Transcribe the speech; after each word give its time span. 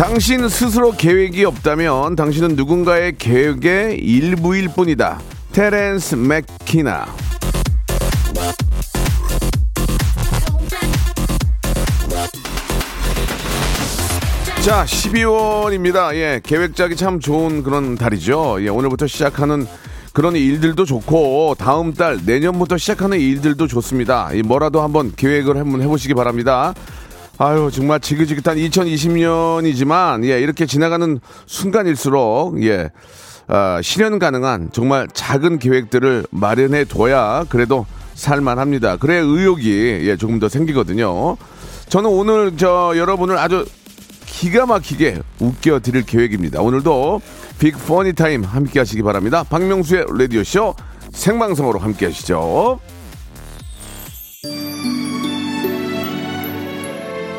당신 0.00 0.48
스스로 0.48 0.92
계획이 0.92 1.44
없다면 1.44 2.16
당신은 2.16 2.56
누군가의 2.56 3.18
계획의 3.18 3.98
일부일 3.98 4.68
뿐이다 4.74 5.20
테렌스 5.52 6.14
맥키나 6.14 7.04
자, 14.62 14.84
12월입니다. 14.86 16.14
예, 16.14 16.40
계획 16.42 16.74
짜기 16.74 16.96
참 16.96 17.20
좋은 17.20 17.62
그런 17.62 17.96
달이죠. 17.96 18.56
예, 18.62 18.68
오늘부터 18.68 19.06
시작하는 19.06 19.66
그런 20.14 20.34
일들도 20.34 20.86
좋고 20.86 21.56
다음 21.58 21.92
달 21.92 22.18
내년부터 22.24 22.78
시작하는 22.78 23.20
일들도 23.20 23.66
좋습니다. 23.66 24.32
이 24.32 24.42
뭐라도 24.42 24.80
한번 24.80 25.12
계획을 25.14 25.58
한번 25.58 25.82
해보시기 25.82 26.14
바랍니다. 26.14 26.74
아유 27.42 27.70
정말 27.72 28.00
지긋지긋한 28.00 28.58
2020년이지만 28.58 30.26
예 30.26 30.38
이렇게 30.38 30.66
지나가는 30.66 31.18
순간일수록 31.46 32.62
예 32.64 32.90
아, 33.46 33.80
실현 33.82 34.18
가능한 34.18 34.68
정말 34.72 35.08
작은 35.10 35.58
계획들을 35.58 36.26
마련해 36.30 36.84
둬야 36.84 37.46
그래도 37.48 37.86
살만합니다. 38.12 38.98
그래야 38.98 39.22
의욕이 39.22 39.66
예 40.06 40.16
조금 40.18 40.38
더 40.38 40.50
생기거든요. 40.50 41.38
저는 41.88 42.10
오늘 42.10 42.58
저 42.58 42.92
여러분을 42.94 43.38
아주 43.38 43.64
기가 44.26 44.66
막히게 44.66 45.22
웃겨 45.38 45.80
드릴 45.80 46.02
계획입니다. 46.04 46.60
오늘도 46.60 47.22
빅 47.58 47.74
퍼니 47.86 48.12
타임 48.12 48.44
함께 48.44 48.80
하시기 48.80 49.02
바랍니다. 49.02 49.44
박명수의 49.48 50.04
라디오 50.18 50.44
쇼 50.44 50.74
생방송으로 51.14 51.78
함께 51.78 52.04
하시죠. 52.04 52.80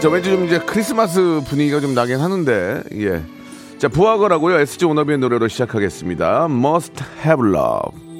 자, 0.01 0.09
왠지 0.09 0.31
좀 0.31 0.45
이제 0.45 0.57
크리스마스 0.57 1.41
분위기가 1.47 1.79
좀 1.79 1.93
나긴 1.93 2.19
하는데, 2.19 2.81
예. 2.95 3.21
자, 3.77 3.87
부하거라고요. 3.87 4.59
SG 4.59 4.85
오너비의 4.85 5.19
노래로 5.19 5.47
시작하겠습니다. 5.47 6.47
Must 6.49 7.03
Have 7.23 7.47
Love. 7.47 8.10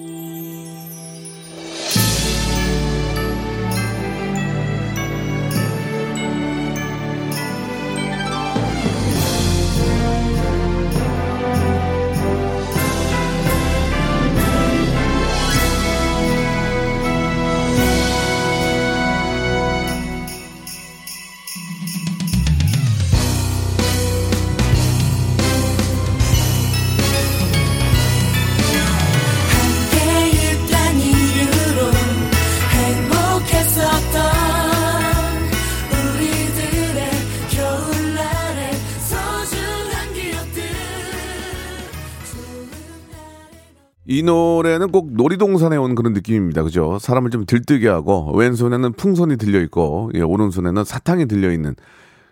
이 44.11 44.23
노래는 44.23 44.91
꼭 44.91 45.13
놀이동산에 45.13 45.77
온 45.77 45.95
그런 45.95 46.11
느낌입니다. 46.11 46.63
그죠? 46.63 46.97
사람을 46.99 47.29
좀 47.29 47.45
들뜨게 47.45 47.87
하고, 47.87 48.33
왼손에는 48.35 48.91
풍선이 48.93 49.37
들려 49.37 49.61
있고, 49.61 50.11
예, 50.15 50.21
오른손에는 50.21 50.83
사탕이 50.83 51.27
들려 51.27 51.49
있는, 51.49 51.75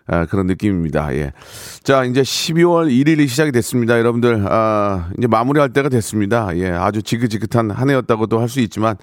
아, 0.06 0.26
그런 0.26 0.46
느낌입니다. 0.46 1.14
예. 1.16 1.32
자, 1.82 2.04
이제 2.04 2.20
12월 2.20 2.90
1일이 2.90 3.26
시작이 3.28 3.50
됐습니다. 3.52 3.98
여러분들, 3.98 4.44
아, 4.46 5.08
이제 5.16 5.26
마무리할 5.26 5.72
때가 5.72 5.88
됐습니다. 5.88 6.54
예, 6.58 6.68
아주 6.68 7.02
지긋지긋한 7.02 7.70
한 7.70 7.88
해였다고도 7.88 8.38
할 8.38 8.48
수 8.50 8.60
있지만, 8.60 8.96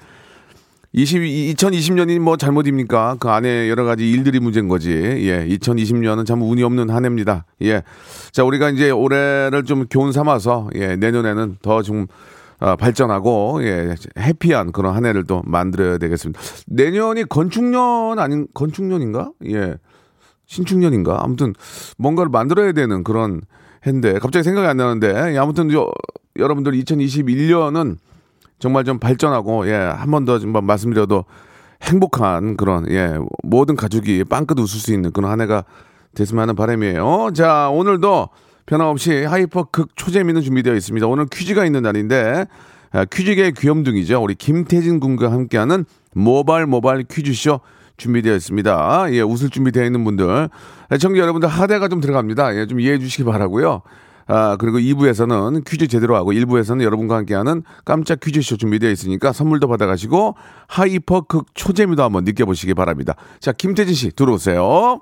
20, 0.93 1.21
2020년이 1.55 2.19
뭐 2.19 2.37
잘못입니까? 2.37 3.17
그 3.19 3.29
안에 3.29 3.69
여러 3.69 3.85
가지 3.85 4.09
일들이 4.09 4.39
문제인 4.39 4.67
거지. 4.67 4.91
예, 4.91 5.47
2020년은 5.47 6.27
참 6.27 6.43
운이 6.43 6.61
없는 6.61 6.91
한 6.91 7.05
해입니다. 7.05 7.45
예. 7.63 7.81
자, 8.31 8.43
우리가 8.43 8.69
이제 8.69 8.91
올해를 8.91 9.63
좀 9.63 9.87
교훈 9.89 10.11
삼아서, 10.11 10.69
예, 10.75 10.95
내년에는 10.95 11.57
더 11.63 11.81
좀, 11.81 12.05
어, 12.59 12.75
발전하고, 12.75 13.59
예, 13.63 13.95
해피한 14.18 14.72
그런 14.72 14.95
한 14.95 15.06
해를 15.06 15.23
또 15.25 15.41
만들어야 15.45 15.97
되겠습니다. 16.00 16.40
내년이 16.68 17.25
건축년 17.25 18.18
아닌, 18.19 18.47
건축년인가? 18.53 19.31
예. 19.47 19.75
신축년인가? 20.47 21.19
아무튼 21.23 21.53
뭔가를 21.97 22.29
만들어야 22.29 22.72
되는 22.72 23.03
그런 23.03 23.41
해인데, 23.85 24.13
갑자기 24.19 24.44
생각이 24.44 24.67
안 24.67 24.78
나는데, 24.78 25.34
예, 25.34 25.38
아무튼 25.38 25.69
저, 25.69 25.91
여러분들 26.38 26.72
2021년은 26.73 27.97
정말 28.59 28.84
좀 28.85 28.97
발전하고 29.00 29.67
예 29.67 29.73
한 29.73 30.09
번 30.12 30.25
더 30.25 30.40
좀 30.40 30.51
말씀드려도 30.51 31.25
행복한 31.84 32.57
그런 32.57 32.90
예 32.91 33.17
모든 33.44 33.75
가족이 33.75 34.23
빵긋 34.23 34.57
웃을 34.59 34.79
수 34.79 34.94
있는 34.94 35.12
그런 35.12 35.29
한 35.31 35.41
해가 35.41 35.63
됐으면 36.16 36.41
하는 36.41 36.56
바람이에요. 36.56 37.31
자 37.35 37.69
오늘도 37.69 38.29
변함없이 38.67 39.23
hyper 39.23 39.63
극 39.72 39.95
초재미는 39.95 40.41
준비되어 40.41 40.75
있습니다. 40.75 41.07
오늘 41.07 41.25
퀴즈가 41.25 41.66
있는 41.66 41.81
날인데 41.81 42.45
아, 42.91 43.05
퀴즈계의 43.05 43.53
귀염둥이죠. 43.53 44.22
우리 44.22 44.35
김태진 44.35 45.00
군과 45.00 45.31
함께하는 45.31 45.85
모발 46.13 46.67
모발 46.67 47.03
퀴즈쇼 47.03 47.61
준비되어 47.97 48.35
있습니다. 48.35 49.07
예, 49.11 49.22
웃을 49.22 49.50
준비되어 49.50 49.83
있는 49.83 50.03
분들, 50.03 50.50
청취자 51.00 51.22
여러분들 51.22 51.50
하대가 51.50 51.88
좀 51.88 52.00
들어갑니다. 52.00 52.55
예, 52.55 52.67
좀 52.67 52.79
이해해 52.79 53.00
주시기 53.00 53.23
바라고요. 53.23 53.81
아, 54.28 54.57
그리고 54.59 54.78
2부에서는 54.78 55.66
퀴즈 55.66 55.88
제대로 55.88 56.16
하고 56.16 56.31
1부에서는 56.34 56.84
여러분과 56.84 57.16
함께하는 57.16 57.63
깜짝 57.85 58.19
퀴즈쇼 58.19 58.57
준비되어 58.57 58.91
있으니까 58.91 59.31
선물도 59.31 59.67
받아가시고 59.67 60.35
hyper 60.67 61.22
극 61.22 61.47
초재미도 61.55 62.03
한번 62.03 62.25
느껴보시기 62.25 62.73
바랍니다. 62.73 63.16
자, 63.39 63.51
김태진 63.53 63.95
씨 63.95 64.11
들어오세요. 64.11 65.01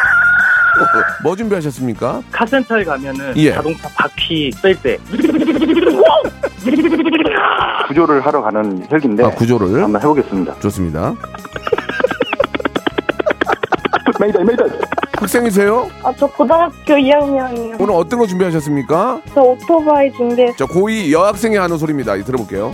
뭐 1.23 1.35
준비하셨습니까? 1.35 2.21
카센터에 2.31 2.83
가면은 2.83 3.33
예. 3.37 3.53
자동차 3.53 3.89
바퀴 3.95 4.51
뺄 4.61 4.81
때. 4.81 4.97
구조를 7.87 8.25
하러 8.25 8.41
가는 8.41 8.87
헬기인데 8.91 9.23
아, 9.25 9.29
구조를. 9.31 9.83
한번 9.83 10.01
해보겠습니다. 10.01 10.59
좋습니다. 10.59 11.13
메이다 14.19 14.43
메이다. 14.43 14.63
학생이세요? 15.17 15.89
아, 16.03 16.13
저 16.17 16.27
고등학교 16.27 16.93
2학년이요. 16.93 17.79
오늘 17.79 17.93
어떤 17.95 18.19
거 18.19 18.27
준비하셨습니까? 18.27 19.21
저 19.33 19.41
오토바이 19.41 20.11
준비했어요. 20.13 20.55
자, 20.57 20.65
고2 20.65 21.11
여학생이 21.11 21.55
하는 21.57 21.77
소리입니다. 21.77 22.15
이 22.15 22.23
들어볼게요. 22.23 22.73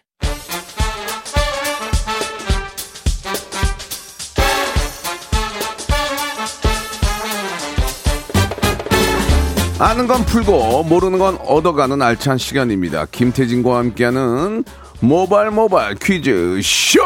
아는 9.81 10.05
건 10.05 10.23
풀고 10.25 10.83
모르는 10.83 11.17
건 11.17 11.39
얻어가는 11.43 12.03
알찬 12.03 12.37
시간입니다. 12.37 13.07
김태진과 13.11 13.77
함께하는 13.79 14.63
모발 14.99 15.49
모발 15.49 15.95
퀴즈 15.95 16.59
쇼. 16.61 16.99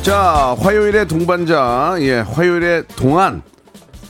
자, 0.00 0.56
화요일의 0.58 1.08
동반자, 1.08 1.96
예, 2.00 2.20
화요일의 2.20 2.84
동안, 2.96 3.42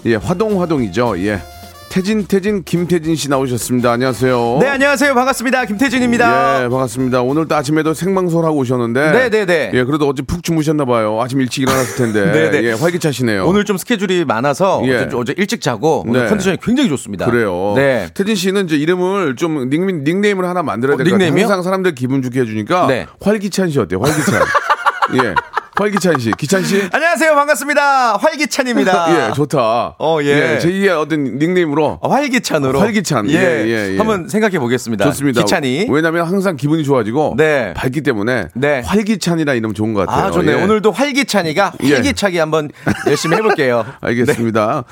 예, 0.07 0.15
화동 0.15 0.63
화동이죠, 0.63 1.19
예. 1.19 1.43
태진 1.93 2.25
태진 2.25 2.65
김태진 2.65 3.15
씨 3.17 3.29
나오셨습니다. 3.29 3.93
안녕하세요. 3.93 4.59
네, 4.63 4.67
안녕하세요. 4.69 5.13
반갑습니다. 5.13 5.67
김태진입니다. 5.67 6.65
예, 6.65 6.69
반갑습니다. 6.71 7.21
오늘도 7.21 7.55
아침에도 7.55 7.93
생방송을 7.93 8.47
하고 8.47 8.57
오셨는데. 8.61 9.13
네 9.13 9.29
네 9.29 9.45
네. 9.45 9.71
예, 9.75 9.85
그래도 9.85 10.09
어제 10.09 10.23
푹 10.23 10.43
주무셨나 10.43 10.87
봐요. 10.87 11.21
아침 11.21 11.43
일찍 11.43 11.61
일어났을 11.65 11.97
텐데. 11.97 12.33
네 12.33 12.51
네. 12.51 12.65
예, 12.69 12.73
활기차시네요. 12.73 13.45
오늘 13.47 13.67
좀 13.67 13.77
스케줄이 13.77 14.25
많아서 14.25 14.81
예. 14.87 15.01
어제, 15.05 15.17
어제 15.17 15.35
일찍 15.37 15.61
자고 15.61 16.03
오늘 16.09 16.23
네. 16.23 16.29
컨디션이 16.31 16.57
굉장히 16.63 16.89
좋습니다. 16.89 17.27
그래요. 17.27 17.75
네. 17.77 18.09
태진 18.15 18.37
씨는 18.37 18.65
이제 18.65 18.77
이름을 18.77 19.37
좀 19.37 19.69
닉네임, 19.69 20.03
닉네임을 20.03 20.47
하나 20.47 20.63
만들어야 20.63 20.95
어, 20.95 20.97
될것 20.97 21.13
같아요. 21.13 21.27
닉네임이요? 21.27 21.45
항상 21.45 21.63
사람들 21.63 21.95
기분 21.95 22.23
좋게 22.23 22.41
해 22.41 22.45
주니까. 22.47 22.87
네. 22.87 23.07
활기찬 23.21 23.69
씨 23.69 23.79
어때요? 23.79 24.01
활기찬. 24.01 24.41
예. 25.23 25.35
활기찬 25.75 26.19
씨. 26.19 26.31
기찬 26.33 26.63
씨? 26.65 26.83
안녕하세요. 26.93 27.35
반갑습니다. 27.35 28.19
활기찬입니다. 28.19 29.29
예, 29.31 29.33
좋다. 29.33 29.97
어, 29.99 30.19
예. 30.23 30.59
제2의 30.59 30.91
어떤 31.01 31.39
닉네임으로. 31.39 31.99
어, 32.03 32.09
활기찬으로. 32.11 32.79
활기찬. 32.79 33.31
예. 33.31 33.35
예, 33.35 33.65
예, 33.67 33.93
예. 33.95 33.97
한번 33.97 34.29
생각해 34.29 34.59
보겠습니다. 34.59 35.07
좋습니다. 35.07 35.41
기찬이. 35.41 35.87
왜냐면 35.89 36.27
항상 36.27 36.57
기분이 36.57 36.85
좋아지고. 36.85 37.35
네. 37.39 37.73
밝기 37.75 38.03
때문에. 38.03 38.49
네. 38.55 38.83
활기찬이라 38.85 39.55
이름 39.55 39.73
좋은 39.73 39.95
것 39.95 40.07
같아요. 40.07 40.27
아, 40.27 40.31
좋네요. 40.31 40.59
예. 40.59 40.63
오늘도 40.63 40.93
활기찬이가 40.93 41.73
예. 41.85 41.95
활기차게 41.95 42.39
한번 42.39 42.71
열심히 43.07 43.37
해볼게요. 43.39 43.87
알겠습니다. 44.03 44.85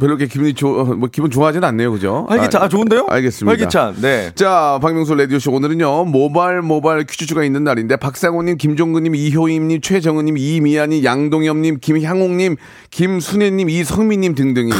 별로 0.00 0.12
이렇게 0.14 0.26
기분이 0.26 0.54
좋, 0.54 0.96
뭐 0.96 1.10
기분 1.12 1.30
좋아하진 1.30 1.62
않네요, 1.62 1.92
그죠? 1.92 2.26
활기찬, 2.30 2.62
아, 2.62 2.68
좋은데요? 2.68 3.06
알겠습니다. 3.10 3.50
활기찬, 3.50 3.96
네. 4.00 4.32
자, 4.34 4.78
박명수 4.80 5.14
라디오쇼 5.14 5.52
오늘은요, 5.52 6.06
모발, 6.06 6.62
모발 6.62 7.04
퀴즈가 7.04 7.44
있는 7.44 7.64
날인데, 7.64 7.96
박상호님, 7.96 8.56
김종근님, 8.56 9.14
이효임님, 9.14 9.82
최정은 9.82 10.21
님, 10.22 10.36
이미아님, 10.38 11.04
양동엽님, 11.04 11.78
김향옥님, 11.80 12.56
김순애님, 12.90 13.68
이성민님 13.68 14.34
등등이, 14.34 14.72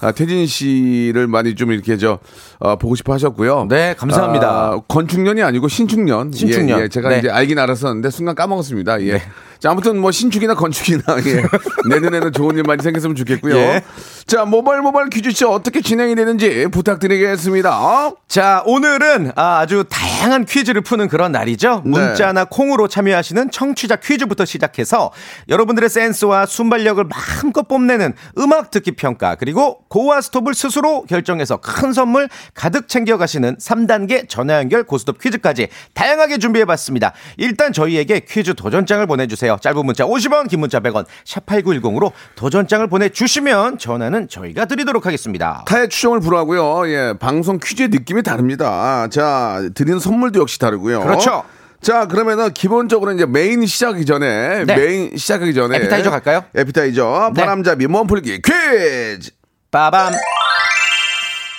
아, 0.00 0.12
태진 0.12 0.46
씨를 0.46 1.26
많이 1.26 1.54
좀 1.54 1.72
이렇게 1.72 1.96
저, 1.96 2.18
어, 2.58 2.76
보고 2.76 2.94
싶어 2.94 3.12
하셨고요. 3.12 3.66
네, 3.68 3.94
감사합니다. 3.98 4.48
아, 4.48 4.80
건축년이 4.88 5.42
아니고 5.42 5.68
신축년. 5.68 6.32
신축년. 6.32 6.78
예, 6.78 6.84
예, 6.84 6.88
제가 6.88 7.08
네. 7.08 7.18
이제 7.18 7.30
알긴 7.30 7.58
알았었는데, 7.58 8.10
순간 8.10 8.34
까먹었습니다. 8.34 9.02
예. 9.02 9.22
자, 9.58 9.70
아무튼 9.70 9.98
뭐 9.98 10.10
신축이나 10.10 10.54
건축이나, 10.54 11.02
예. 11.26 11.44
내년에는 11.88 12.32
좋은 12.32 12.56
일 12.56 12.62
많이 12.64 12.82
생겼으면 12.82 13.16
좋겠고요. 13.16 13.56
예. 13.56 13.82
자, 14.26 14.44
모발, 14.44 14.80
모발 14.82 15.08
퀴즈쇼 15.08 15.50
어떻게 15.50 15.80
진행이 15.80 16.14
되는지 16.14 16.66
부탁드리겠습니다. 16.72 18.10
자, 18.28 18.62
오늘은 18.66 19.32
아, 19.36 19.60
아주 19.60 19.84
다양한 19.88 20.44
퀴즈를 20.46 20.80
푸는 20.80 21.08
그런 21.08 21.32
날이죠. 21.32 21.82
네. 21.84 21.90
문자나 21.90 22.46
콩으로 22.46 22.88
참여하시는 22.88 23.50
청취자 23.50 23.96
퀴즈부터 23.96 24.44
시작해서 24.44 25.12
여러분들의 25.48 25.88
센스와 25.88 26.46
순발력을 26.46 27.04
마음껏 27.04 27.68
뽐내는 27.68 28.14
음악 28.38 28.70
듣기 28.70 28.92
평가, 28.92 29.36
그리고 29.36 29.78
고와 29.88 30.20
스톱을 30.20 30.54
스스로 30.54 31.04
결정해서 31.04 31.58
큰 31.58 31.92
선물 31.92 32.28
가득 32.54 32.88
챙겨 32.88 33.16
가시는 33.18 33.56
3단계 33.58 34.28
전화 34.28 34.58
연결 34.58 34.82
고스톱 34.84 35.20
퀴즈까지 35.20 35.68
다양하게 35.94 36.38
준비해 36.38 36.64
봤습니다. 36.64 37.12
일단 37.36 37.72
저희에게 37.72 38.20
퀴즈 38.20 38.54
도전장을 38.54 39.06
보내 39.06 39.26
주세요. 39.26 39.45
짧은 39.60 39.86
문자 39.86 40.04
50원, 40.04 40.48
긴 40.48 40.60
문자 40.60 40.80
100원, 40.80 41.06
샵8910으로 41.24 42.12
도전장을 42.34 42.86
보내주시면 42.88 43.78
전화는 43.78 44.28
저희가 44.28 44.64
드리도록 44.64 45.06
하겠습니다. 45.06 45.64
타의 45.66 45.88
추정을 45.88 46.20
불허하고요. 46.20 46.88
예, 46.90 47.14
방송 47.18 47.58
퀴즈의 47.58 47.88
느낌이 47.88 48.22
다릅니다. 48.22 49.08
자, 49.08 49.62
드리는 49.74 49.98
선물도 49.98 50.40
역시 50.40 50.58
다르고요. 50.58 51.00
그렇죠. 51.00 51.44
자, 51.80 52.06
그러면은 52.06 52.52
기본적으로 52.52 53.12
이제 53.12 53.26
메인 53.26 53.64
시작하기 53.64 54.04
전에 54.06 54.64
네. 54.64 54.76
메인 54.76 55.16
시작하기 55.16 55.54
전에 55.54 55.76
에피타이저 55.76 56.10
갈까요? 56.10 56.44
에피타이저 56.54 57.30
네. 57.34 57.40
바람잡이 57.40 57.86
몸풀기 57.86 58.42
퀴즈. 58.42 59.30
빠밤. 59.70 60.12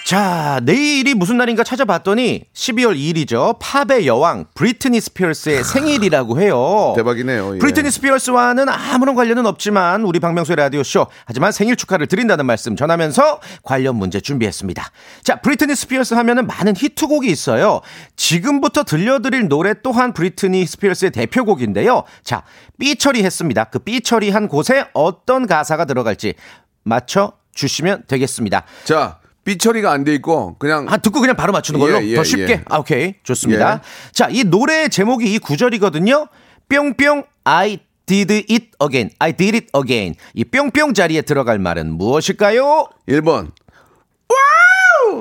자, 0.07 0.61
내일이 0.63 1.13
무슨 1.15 1.35
날인가 1.35 1.65
찾아봤더니 1.65 2.45
12월 2.53 2.95
2일이죠. 2.95 3.57
팝의 3.59 4.07
여왕 4.07 4.45
브리트니 4.55 5.01
스피어스의 5.01 5.65
생일이라고 5.65 6.39
해요. 6.39 6.93
대박이네요. 6.95 7.55
예. 7.55 7.59
브리트니 7.59 7.91
스피어스와는 7.91 8.69
아무런 8.69 9.15
관련은 9.15 9.45
없지만 9.45 10.03
우리 10.03 10.21
박명수의 10.21 10.55
라디오 10.55 10.81
쇼 10.81 11.07
하지만 11.25 11.51
생일 11.51 11.75
축하를 11.75 12.07
드린다는 12.07 12.45
말씀 12.45 12.77
전하면서 12.77 13.41
관련 13.63 13.97
문제 13.97 14.21
준비했습니다. 14.21 14.91
자, 15.23 15.41
브리트니 15.41 15.75
스피어스 15.75 16.13
하면은 16.13 16.47
많은 16.47 16.77
히트곡이 16.77 17.27
있어요. 17.29 17.81
지금부터 18.15 18.85
들려드릴 18.85 19.49
노래 19.49 19.73
또한 19.83 20.13
브리트니 20.13 20.67
스피어스의 20.67 21.11
대표곡인데요. 21.11 22.03
자, 22.23 22.43
삐 22.79 22.95
처리했습니다. 22.95 23.65
그 23.65 23.79
삐 23.79 23.99
처리한 23.99 24.47
곳에 24.47 24.85
어떤 24.93 25.47
가사가 25.47 25.83
들어갈지 25.83 26.35
맞춰 26.83 27.33
주시면 27.53 28.03
되겠습니다. 28.07 28.63
자, 28.85 29.19
삐처리가 29.47 29.91
안 29.93 30.03
돼 30.03 30.13
있고 30.15 30.57
그냥 30.59 30.87
아, 30.89 30.97
듣고 30.97 31.21
그냥 31.21 31.37
바로 31.37 31.53
맞추는 31.53 31.79
걸로? 31.79 32.03
예, 32.03 32.07
예, 32.09 32.15
더 32.15 32.23
쉽게? 32.23 32.51
예. 32.51 32.61
아, 32.67 32.79
오케이. 32.79 33.13
좋습니다. 33.23 33.75
예. 33.75 34.11
자, 34.11 34.27
이 34.29 34.43
노래의 34.43 34.89
제목이 34.89 35.33
이 35.33 35.39
구절이거든요. 35.39 36.27
뿅뿅, 36.67 37.23
I 37.45 37.79
did 38.05 38.33
it 38.33 38.71
again. 38.83 39.09
I 39.19 39.31
did 39.31 39.55
it 39.55 39.67
again. 39.73 40.15
이 40.33 40.43
뿅뿅 40.43 40.93
자리에 40.93 41.21
들어갈 41.21 41.59
말은 41.59 41.93
무엇일까요? 41.93 42.89
1번. 43.07 43.51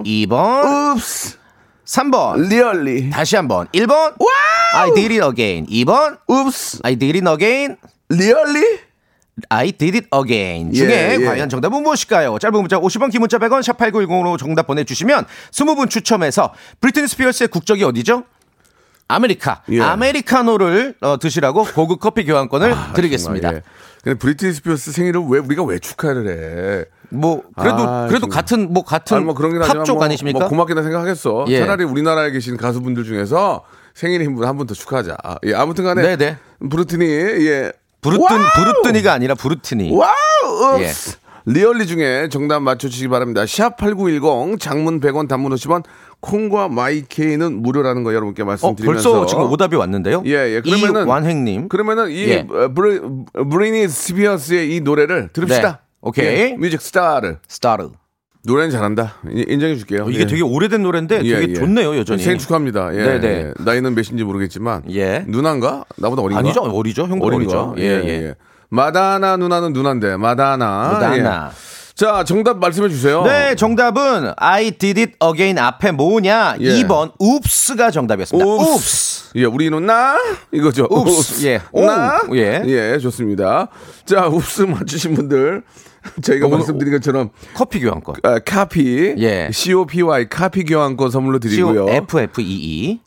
2번, 0.04 0.97
oops. 0.97 1.38
3번. 1.85 2.49
really. 2.49 3.11
다시 3.11 3.37
한번. 3.37 3.68
1번, 3.68 4.14
I 4.75 4.90
did 4.92 5.21
it 5.21 5.25
again. 5.25 5.66
2번, 5.66 6.18
oops. 6.28 6.81
I 6.83 6.97
did 6.97 7.16
it 7.18 7.28
again. 7.30 7.76
really? 8.09 8.81
I 9.50 9.73
did 9.73 9.97
it 9.99 10.09
again 10.14 10.71
예, 10.73 10.78
중에 10.78 11.19
예. 11.21 11.25
과연 11.25 11.49
정답은 11.49 11.83
무엇일까요? 11.83 12.38
짧은 12.38 12.59
문자 12.59 12.78
50원, 12.78 13.11
긴 13.11 13.21
문자 13.21 13.38
100원, 13.38 13.62
샵 13.62 13.76
8910으로 13.76 14.38
정답 14.38 14.66
보내주시면 14.66 15.26
20분 15.52 15.90
추첨해서 15.90 16.55
브리트니 16.81 17.07
스피어스의 17.09 17.49
국적이 17.49 17.85
어디죠? 17.85 18.25
아메리카. 19.09 19.62
예. 19.71 19.81
아메리카노를 19.83 20.95
어, 21.00 21.19
드시라고 21.19 21.64
고급 21.64 22.00
커피 22.00 22.25
교환권을 22.25 22.75
드리겠습니다. 22.95 23.49
정말, 23.49 23.62
예. 23.64 23.71
근데 24.02 24.19
브리트니 24.19 24.52
스피어스 24.55 24.93
생일을 24.93 25.23
왜 25.28 25.38
우리가 25.38 25.62
왜 25.64 25.78
축하를 25.78 26.28
해? 26.28 26.85
뭐 27.11 27.43
그래도 27.57 27.76
아, 27.78 28.07
그래도 28.09 28.23
정말. 28.23 28.35
같은 28.37 28.73
뭐 28.73 28.85
같은 28.85 29.16
아니, 29.19 29.25
뭐 29.26 29.35
그런 29.35 29.52
게 29.52 29.59
아니라 29.59 29.75
팝쪽 29.81 29.97
뭐, 29.97 30.05
아니십니까? 30.05 30.38
뭐 30.40 30.49
고맙게나 30.49 30.83
생각하겠어. 30.83 31.45
예. 31.49 31.61
차라리 31.61 31.85
우리나라에 31.85 32.31
계신 32.33 32.57
가수분들 32.57 33.05
중에서 33.05 33.64
생일인 33.95 34.35
분한분 34.35 34.66
더 34.66 34.75
축하하자. 34.75 35.16
예, 35.45 35.55
아무튼간에 35.55 36.02
네네. 36.16 36.37
브루트니 36.69 37.05
예 37.05 37.73
wow! 38.05 38.38
부르트니가 38.57 39.12
아니라 39.12 39.35
부르트니. 39.35 39.93
wow 39.93 40.81
예. 40.81 40.87
oops. 40.87 41.16
really 41.49 41.87
중에 41.87 42.29
정답 42.29 42.61
맞춰주시기 42.61 43.09
바랍니다. 43.09 43.43
샵8910 43.45 44.59
장문 44.59 45.00
100원 45.00 45.29
단문 45.29 45.53
50원 45.55 45.85
콩과 46.21 46.69
마이케이는 46.69 47.62
무료라는 47.62 48.03
거 48.03 48.12
여러분께 48.15 48.43
어, 48.43 48.47
말씀드리면서 48.47 49.11
벌써 49.12 49.26
지금 49.26 49.45
오답이 49.53 49.76
왔는데요. 49.76 50.23
예, 50.26 50.31
예. 50.57 50.61
그러면은 50.61 51.07
이완행님. 51.07 51.69
그러면은 51.69 52.11
이 52.11 52.25
예. 52.29 52.47
어, 52.50 52.69
브리, 52.75 53.00
브리니 53.49 53.87
스피어스의 53.88 54.75
이 54.75 54.81
노래를 54.81 55.29
들읍시다. 55.33 55.71
네. 55.71 55.79
오케이. 56.00 56.26
예, 56.26 56.57
music 56.59 56.81
start 56.81 57.38
start. 57.47 57.90
노래는 58.47 58.71
잘한다. 58.71 59.15
인- 59.31 59.45
인정해 59.49 59.76
줄게요. 59.76 60.05
어, 60.05 60.11
이게 60.11 60.25
되게 60.26 60.43
오래된 60.43 60.83
노래인데 60.83 61.19
되게 61.23 61.53
좋네요 61.55 61.97
여전히. 61.99 62.23
생일 62.23 62.38
축하합니다. 62.38 62.95
예, 62.95 62.99
네네. 63.03 63.29
예. 63.29 63.53
나이는 63.59 63.95
몇인지 63.95 64.23
모르겠지만 64.25 64.83
예. 64.91 65.25
누나인가? 65.26 65.85
나보다 65.97 66.23
어린가? 66.23 66.38
아니죠 66.41 66.62
어리죠 66.62 67.05
어린가? 67.05 67.26
어리죠. 67.26 67.75
예 67.79 67.83
예. 67.85 68.35
마돈나 68.69 69.37
누나는 69.37 69.73
누나인데 69.73 70.17
마돈나. 70.16 70.90
마돈나. 70.93 71.50
예. 71.53 71.76
자, 71.95 72.25
정답 72.25 72.59
말씀해 72.59 72.91
주세요. 72.91 73.23
네, 73.23 73.55
정답은 73.55 74.33
I 74.37 74.73
did 74.73 75.00
it 75.00 75.12
again 75.25 75.59
앞에 75.59 75.93
뭐냐? 75.93 76.57
예. 76.61 76.83
2번 76.83 77.12
oops가 77.23 77.90
정답이었습니다. 77.91 78.47
oops. 78.47 78.75
oops. 78.75 79.31
예, 79.37 79.45
우리는 79.47 79.87
나 79.87 80.19
이거죠. 80.53 80.87
옵스. 80.91 81.47
예. 81.47 81.61
나. 81.73 82.21
오. 82.29 82.37
예. 82.37 82.62
예, 82.67 82.99
좋습니다. 82.99 83.69
자, 84.05 84.26
옵스 84.26 84.62
맞추신 84.62 85.15
분들 85.15 85.62
저희가 86.23 86.47
오늘- 86.47 86.59
말씀드린 86.59 86.93
것처럼 86.93 87.31
커피 87.55 87.81
교환권. 87.81 88.17
아, 88.23 88.39
카피, 88.39 89.15
예. 89.19 89.49
COPY 89.53 90.29
카피 90.29 90.65
교환권 90.65 91.11
선물로 91.11 91.39
드리고요. 91.39 91.87
FFEE. 91.89 93.01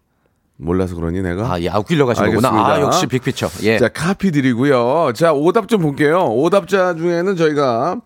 몰라서 0.61 0.95
그러니 0.95 1.21
내가. 1.21 1.53
아, 1.53 1.61
예, 1.61 1.69
아, 1.69 1.77
웃기려고 1.79 2.11
하신 2.11 2.25
거구나. 2.25 2.49
알겠습니다. 2.49 2.73
아, 2.75 2.81
역시 2.81 3.07
빅피처. 3.07 3.49
예. 3.63 3.77
자, 3.77 3.87
카피 3.87 4.31
드리고요. 4.31 5.13
자, 5.15 5.31
오답 5.31 5.69
좀 5.69 5.81
볼게요. 5.81 6.25
오답자 6.33 6.95
중에는 6.95 7.35
저희가 7.37 8.01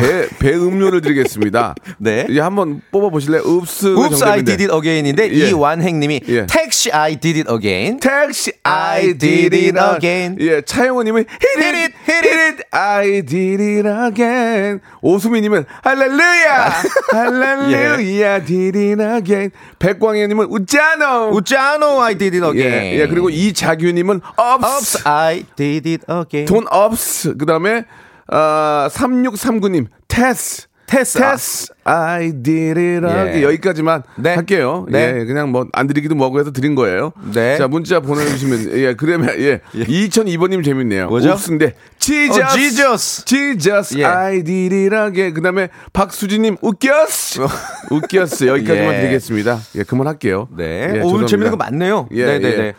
배, 0.00 0.28
배 0.38 0.54
음료를 0.54 1.00
드리겠습니다. 1.00 1.74
어. 1.78 1.92
네. 1.98 2.26
이제 2.28 2.40
한번 2.40 2.80
뽑아보실래요? 2.90 3.42
읍스. 3.42 3.86
Oops, 3.96 4.24
I 4.24 4.42
did 4.42 4.62
it 4.64 4.74
again인데 4.74 5.30
예. 5.32 5.50
이완행님이 5.50 6.20
예. 6.28 6.46
택시 6.46 6.90
I 6.92 7.16
did 7.16 7.40
it 7.40 7.52
again. 7.52 8.00
택시 8.00 8.52
I 8.62 9.18
did 9.18 9.54
it 9.54 9.78
again. 9.78 10.36
예, 10.40 10.62
차영호님은 10.62 11.24
hit 11.28 11.64
it, 11.64 11.76
it, 11.76 11.94
hit 12.08 12.28
it, 12.28 12.62
I 12.72 13.22
did 13.22 13.62
it 13.62 13.88
again. 13.88 14.80
오수미님은 15.02 15.64
할렐루야, 15.82 16.72
할렐루야, 17.12 18.44
did 18.44 18.78
it 18.78 19.02
again. 19.02 19.50
백광현님은 19.78 20.46
웃자노. 20.46 21.30
우짜노 21.32 22.02
I 22.02 22.16
did 22.16 22.36
it 22.36 22.46
again. 22.46 22.94
예, 22.96 23.00
예, 23.00 23.06
그리고 23.06 23.30
이자규님은 23.30 24.16
Oops, 24.16 24.34
업스, 24.38 25.08
I 25.08 25.44
did 25.56 25.88
it 25.88 26.04
again. 26.10 26.46
돈 26.46 26.66
업스. 26.70 27.36
그 27.36 27.46
다음에 27.46 27.84
어, 28.30 28.88
3639님 28.90 29.86
테스. 30.08 30.66
테스. 30.84 31.18
테스. 31.18 31.68
I 31.84 32.32
did 32.42 32.78
it 32.78 33.06
again. 33.06 33.38
예. 33.38 33.42
여기까지만 33.44 34.02
네. 34.18 34.34
할게요. 34.34 34.84
네. 34.90 35.20
예, 35.20 35.24
그냥 35.24 35.50
뭐 35.50 35.64
안 35.72 35.86
드리기도 35.86 36.14
뭐고 36.14 36.38
해서 36.38 36.50
드린 36.52 36.74
거예요. 36.74 37.12
네. 37.32 37.56
자, 37.56 37.66
문자 37.66 38.00
보내주시면 38.00 38.72
예, 38.78 38.92
그러면 38.94 39.30
예, 39.40 39.60
2002번님 39.74 40.62
재밌네요. 40.62 41.06
뭐죠? 41.08 41.32
Oops인데 41.32 41.66
어, 41.68 41.72
Jesus. 41.98 43.24
Jesus, 43.24 43.98
예. 43.98 44.04
I 44.04 44.42
did 44.44 44.74
it 44.74 44.94
again. 44.94 45.32
그다음에 45.32 45.68
박수진님 45.94 46.58
웃겼어, 46.60 47.48
웃겼어. 47.90 48.46
여기까지만 48.48 48.94
예. 48.94 49.00
드리겠습니다. 49.00 49.60
예, 49.76 49.84
그만할게요. 49.84 50.48
네. 50.54 50.96
예, 50.96 51.00
오, 51.00 51.06
오늘. 51.14 51.26
재밌는 51.26 51.52
거 51.52 51.56
많네요. 51.56 52.08
예, 52.12 52.26
네네네. 52.26 52.74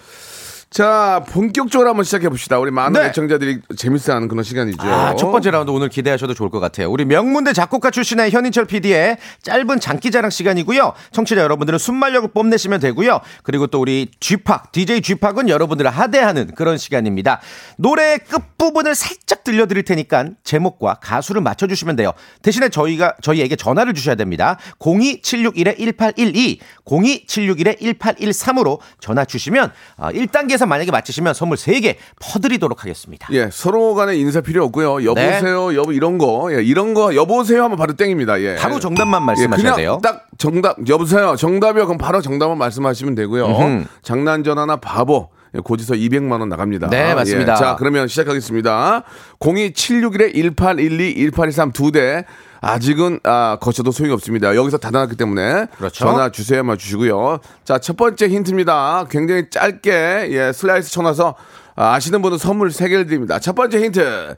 예. 0.73 0.83
자, 0.83 1.23
본격적으로 1.29 1.89
한번 1.89 2.03
시작해 2.03 2.27
봅시다. 2.29 2.57
우리 2.57 2.71
많은 2.71 2.99
네. 2.99 3.09
애청자들이 3.09 3.59
재밌어하는 3.77 4.27
그런 4.27 4.43
시간이죠. 4.43 4.81
아, 4.81 5.15
첫 5.15 5.31
번째 5.31 5.51
라운드 5.51 5.69
오늘 5.69 5.87
기대하셔도 5.87 6.33
좋을 6.33 6.49
것 6.49 6.59
같아요. 6.59 6.89
우리 6.89 7.05
명문대 7.05 7.53
작곡가 7.53 7.91
출신의 7.91 8.31
현인철 8.31 8.65
PD의 8.65 9.17
짧은 9.43 9.79
장기자랑 9.79 10.31
시간이고요. 10.31 10.93
청취자 11.11 11.41
여러분들은 11.41 11.77
순발력을 11.77 12.31
뽐내시면 12.33 12.79
되고요. 12.79 13.21
그리고 13.43 13.67
또 13.67 13.81
우리 13.81 14.09
쥐팍, 14.19 14.71
DJ 14.71 15.01
쥐팍은 15.01 15.47
여러분들을 15.47 15.91
하대하는 15.91 16.55
그런 16.55 16.79
시간입니다. 16.79 17.39
노래의 17.77 18.19
끝부분을 18.27 18.95
살짝 18.95 19.43
들려드릴 19.43 19.83
테니까 19.83 20.29
제목과 20.43 20.95
가수를 20.95 21.41
맞춰주시면 21.41 21.97
돼요. 21.97 22.13
대신에 22.41 22.69
저희가, 22.69 23.15
저희에게 23.21 23.55
전화를 23.55 23.93
주셔야 23.93 24.15
됩니다. 24.15 24.57
02761-1812, 24.79 26.57
02761-1813으로 26.85 28.79
전화 28.99 29.23
주시면 29.25 29.71
아, 29.97 30.11
1단계에서 30.11 30.62
만약에 30.65 30.91
맞히시면 30.91 31.33
선물 31.33 31.57
3개 31.57 31.95
퍼드리도록 32.19 32.83
하겠습니다. 32.83 33.27
예, 33.31 33.49
서로 33.51 33.93
간에 33.95 34.15
인사 34.15 34.41
필요 34.41 34.63
없고요. 34.65 35.03
여보세요, 35.05 35.75
여보 35.75 35.91
이런 35.91 36.17
거, 36.17 36.49
예, 36.51 36.63
이런 36.63 36.93
거 36.93 37.15
여보세요 37.15 37.63
하면 37.63 37.77
바로 37.77 37.93
땡입니다. 37.93 38.41
예. 38.41 38.53
네. 38.53 38.55
바로 38.55 38.79
정답만 38.79 39.21
예, 39.21 39.25
말씀하셔야 39.25 39.57
그냥 39.63 39.75
돼요. 39.75 39.99
딱 40.01 40.27
정답 40.37 40.77
여보세요. 40.87 41.35
정답이요. 41.35 41.85
그럼 41.85 41.97
바로 41.97 42.21
정답만 42.21 42.57
말씀하시면 42.57 43.15
되고요. 43.15 43.45
음흠. 43.45 43.85
장난 44.01 44.43
전화나 44.43 44.77
바보 44.77 45.29
예, 45.55 45.59
고지서 45.59 45.95
200만 45.95 46.39
원 46.39 46.49
나갑니다. 46.49 46.89
네, 46.89 47.13
맞습니다. 47.13 47.53
예, 47.53 47.57
자, 47.57 47.75
그러면 47.77 48.07
시작하겠습니다. 48.07 49.03
02761-1812, 49.39 51.15
1823 51.31 51.71
두 51.71 51.91
대. 51.91 52.25
아직은 52.63 53.19
아, 53.23 53.57
거쳐도 53.59 53.91
소용이 53.91 54.13
없습니다. 54.13 54.55
여기서 54.55 54.77
다 54.77 54.89
나왔기 54.89 55.17
때문에 55.17 55.67
그렇죠. 55.77 56.05
전화 56.05 56.29
주세요만 56.29 56.77
주시고요. 56.77 57.39
자, 57.65 57.77
첫 57.77 57.97
번째 57.97 58.29
힌트입니다. 58.29 59.05
굉장히 59.09 59.49
짧게 59.49 60.29
예, 60.31 60.51
슬라이스 60.53 60.91
쳐놔서 60.91 61.35
아, 61.75 61.93
아시는 61.93 62.21
분은 62.21 62.37
선물 62.37 62.69
3개를 62.69 63.07
드립니다. 63.07 63.39
첫 63.39 63.53
번째 63.53 63.83
힌트 63.83 64.35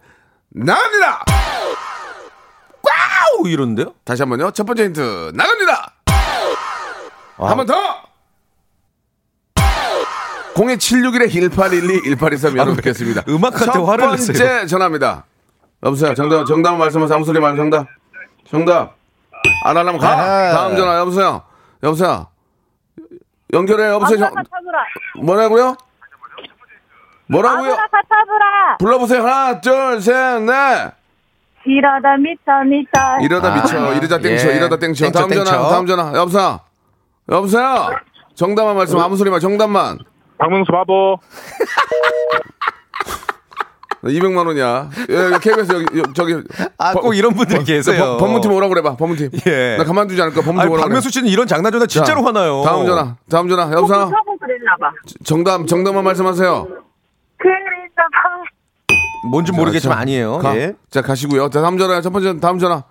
나갑니다. 0.50 1.25
아우 2.88 3.48
이러는데요? 3.48 3.94
다시 4.03 4.22
한번요. 4.24 4.51
첫 4.51 4.65
번째 4.65 4.86
힌트 4.86 5.32
나갑니다. 5.36 5.94
아. 7.38 7.50
한번 7.50 7.65
더. 7.67 7.75
02761에 10.55 11.29
1812, 11.29 12.15
1823 12.15 12.58
여러분 12.58 12.75
뵙겠습니다. 12.77 13.22
아, 13.22 13.24
음악한테 13.27 13.79
화를 13.79 14.17
첫 14.17 14.25
번째 14.27 14.65
전화입니다. 14.67 15.25
여보세요. 15.84 16.13
정답, 16.15 16.46
정답 16.46 16.75
말씀하세요. 16.77 17.15
아무 17.15 17.25
소리 17.25 17.39
말고 17.39 17.58
정답. 17.58 17.86
정답. 18.47 18.95
안 19.63 19.77
하려면 19.77 19.97
가. 19.99 20.07
아하. 20.09 20.51
다음 20.53 20.75
전화. 20.77 20.97
여보세요. 20.99 21.41
여보세요. 21.83 22.27
연결해. 23.53 23.87
여보세요. 23.89 24.17
정-. 24.19 24.33
뭐라고요? 25.23 25.75
뭐라고요? 27.27 27.75
불러보세요. 28.79 29.21
하나, 29.25 29.59
둘, 29.61 29.99
셋, 30.01 30.41
넷. 30.41 30.91
이러다 31.65 32.17
미쳐 32.17 32.63
미쳐. 32.65 32.91
이러다 33.21 33.51
아, 33.51 33.55
미쳐. 33.55 33.93
이러다 33.93 34.19
땡쳐. 34.19 34.49
예. 34.51 34.55
이러다 34.57 34.77
땡쳐. 34.77 35.05
땡쳐, 35.05 35.19
다음 35.19 35.29
전화. 35.31 35.43
땡쳐. 35.43 35.69
다음 35.69 35.85
전화. 35.87 36.13
여보세요. 36.13 36.59
여보세요. 37.29 37.89
정답만 38.35 38.75
말씀. 38.75 38.99
아무 38.99 39.17
소리 39.17 39.31
말. 39.31 39.39
정답만. 39.39 39.97
박명수 40.37 40.71
바보. 40.71 41.17
200만 44.09 44.45
원이야. 44.47 44.89
예, 45.09 45.38
KBS 45.41 45.74
여기 45.74 46.00
여- 46.00 46.13
저기 46.13 46.35
아, 46.77 46.93
법- 46.93 47.01
꼭 47.01 47.13
이런 47.15 47.33
분들이 47.33 47.59
법- 47.59 47.65
계세요. 47.67 48.17
법- 48.17 48.19
법무팀 48.19 48.51
오라고 48.51 48.69
그래 48.74 48.81
봐. 48.81 48.95
법무팀. 48.95 49.29
예. 49.47 49.77
나 49.77 49.83
가만두지 49.83 50.21
않을 50.21 50.33
거야. 50.33 50.43
법무팀 50.45 50.59
아니, 50.62 50.69
오라고 50.69 50.75
그래. 50.75 50.81
박명수 50.83 51.09
씨는 51.12 51.27
이런 51.29 51.47
장난 51.47 51.71
전화 51.71 51.85
진짜로 51.85 52.21
자, 52.21 52.27
화나요. 52.27 52.62
다음 52.63 52.85
전화. 52.85 53.15
다음 53.29 53.47
전화. 53.50 53.63
여보세요. 53.71 54.12
그랬나 54.39 54.75
봐. 54.79 54.91
정답 55.24 55.67
정답만 55.67 56.03
말씀하세요. 56.03 56.67
그랬나 57.38 58.03
봐. 58.12 58.43
뭔지 59.31 59.51
모르겠지만 59.51 59.97
자, 59.97 60.01
아니에요. 60.01 60.38
가. 60.38 60.55
예. 60.55 60.74
자 60.89 61.01
가시고요. 61.01 61.50
자, 61.50 61.62
다음 61.62 61.77
전화. 61.77 62.00
첫 62.01 62.12
번째 62.12 62.39
다음 62.39 62.59
전화. 62.59 62.83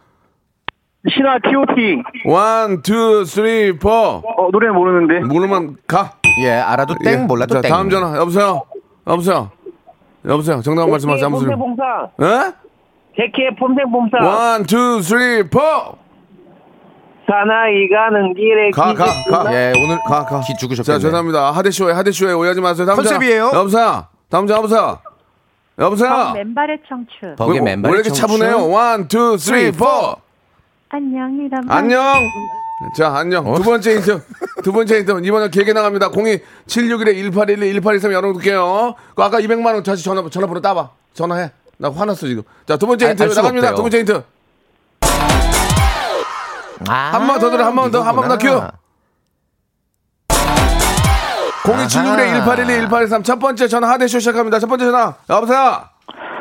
신화 1.14 1.38
T.O.T. 1.38 2.02
원, 2.24 2.80
투, 2.80 3.24
쓰리, 3.26 3.76
포. 3.78 3.90
어, 3.90 4.48
노래는 4.50 4.74
모르는데. 4.74 5.20
모르면 5.26 5.76
가. 5.86 6.14
예, 6.42 6.50
알아도 6.52 6.94
땡, 7.04 7.12
예. 7.12 7.16
몰라도 7.18 7.54
자, 7.56 7.60
땡. 7.60 7.70
다음 7.70 7.90
전화. 7.90 8.16
여보세요. 8.16 8.62
여보세요. 9.06 9.50
여보세요. 10.26 10.60
정답 10.62 10.88
말씀하세요. 10.88 11.26
아무 11.26 11.38
소리. 11.38 11.50
폼생폼사 11.54 12.08
예? 12.22 12.52
젝키의 13.16 13.54
폼생폼사 13.56 14.18
one, 14.24 14.62
two, 14.64 15.00
three, 15.02 15.48
four. 15.48 15.60
사나이 17.26 17.88
가는 17.88 18.34
길에 18.34 18.70
가, 18.70 18.92
가, 18.92 19.06
가. 19.44 19.54
예, 19.54 19.72
오늘 19.82 19.98
가, 20.06 20.24
가. 20.24 20.40
기 20.40 20.54
죽으셨겠네. 20.58 20.98
자, 20.98 20.98
죄송합니다. 20.98 21.52
하대쇼에, 21.52 21.92
하대쇼에 21.92 22.32
오해하지 22.32 22.60
마세요. 22.60 22.86
다음. 22.86 22.96
컨셉이에요? 22.96 23.50
여보세요. 23.54 24.06
다음 24.28 24.46
전화, 24.46 24.58
여보세요. 24.58 24.98
여보세요. 25.78 26.32
맨발의 26.34 26.78
청춘. 26.88 27.36
벅의 27.36 27.54
왜, 27.54 27.60
맨발 27.60 27.92
왜 27.92 27.98
이렇게 27.98 28.10
차분해요? 28.10 28.68
one, 28.68 29.08
two, 29.08 29.38
three, 29.38 29.72
four. 29.72 29.86
안녕이란 30.90 31.64
안녕. 31.68 32.14
자, 32.92 33.12
안녕. 33.16 33.46
어? 33.46 33.56
두 33.56 33.62
번째 33.64 33.94
힌트. 33.96 34.22
두 34.62 34.72
번째 34.72 34.98
힌트. 34.98 35.20
이번엔 35.24 35.50
길게 35.50 35.72
나갑니다. 35.72 36.08
02 36.08 36.38
761에 36.66 37.14
1812, 37.16 37.72
1823 37.80 38.12
열어둘게요. 38.12 38.94
그 39.14 39.22
아까 39.22 39.38
200만원 39.40 39.84
다시 39.84 40.04
전화, 40.04 40.22
전화번호 40.28 40.60
따봐. 40.60 40.90
전화해. 41.12 41.50
나 41.78 41.90
화났어, 41.90 42.26
지금. 42.26 42.42
자, 42.66 42.76
두 42.76 42.86
번째 42.86 43.14
수가 43.16 43.42
나갑니다. 43.42 43.70
없대요. 43.70 43.76
두 43.76 43.82
번째 43.82 43.98
힌트. 43.98 44.22
아, 46.88 47.10
한번 47.14 47.38
더 47.38 47.50
들어, 47.50 47.64
한 47.64 47.74
번 47.74 47.90
더, 47.90 48.02
한 48.02 48.14
번 48.16 48.28
더 48.28 48.36
큐. 48.38 48.46
이거구나. 48.48 48.72
0276에 51.64 52.44
1812, 52.44 52.88
1823. 52.88 53.22
첫 53.22 53.38
번째 53.38 53.66
전화 53.68 53.88
하대쇼 53.90 54.18
시작합니다. 54.18 54.58
첫 54.58 54.66
번째 54.66 54.84
전화. 54.86 55.14
여보세요. 55.30 55.84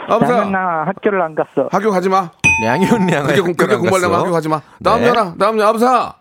여보세요. 0.10 0.38
나는 0.38 0.52
나 0.52 0.84
학교를 0.88 1.22
안 1.22 1.34
갔어 1.34 1.70
학교 1.72 1.90
가지 1.92 2.10
마. 2.10 2.30
량이온량. 2.66 3.24
그렇게, 3.24 3.42
공- 3.42 3.54
그렇게 3.54 3.76
공부하려면 3.78 4.20
학교 4.20 4.32
가지 4.32 4.50
마. 4.50 4.62
다음 4.84 5.02
네. 5.02 5.08
전화. 5.08 5.34
다음 5.40 5.58
전화. 5.58 5.70
여보세요. 5.70 6.14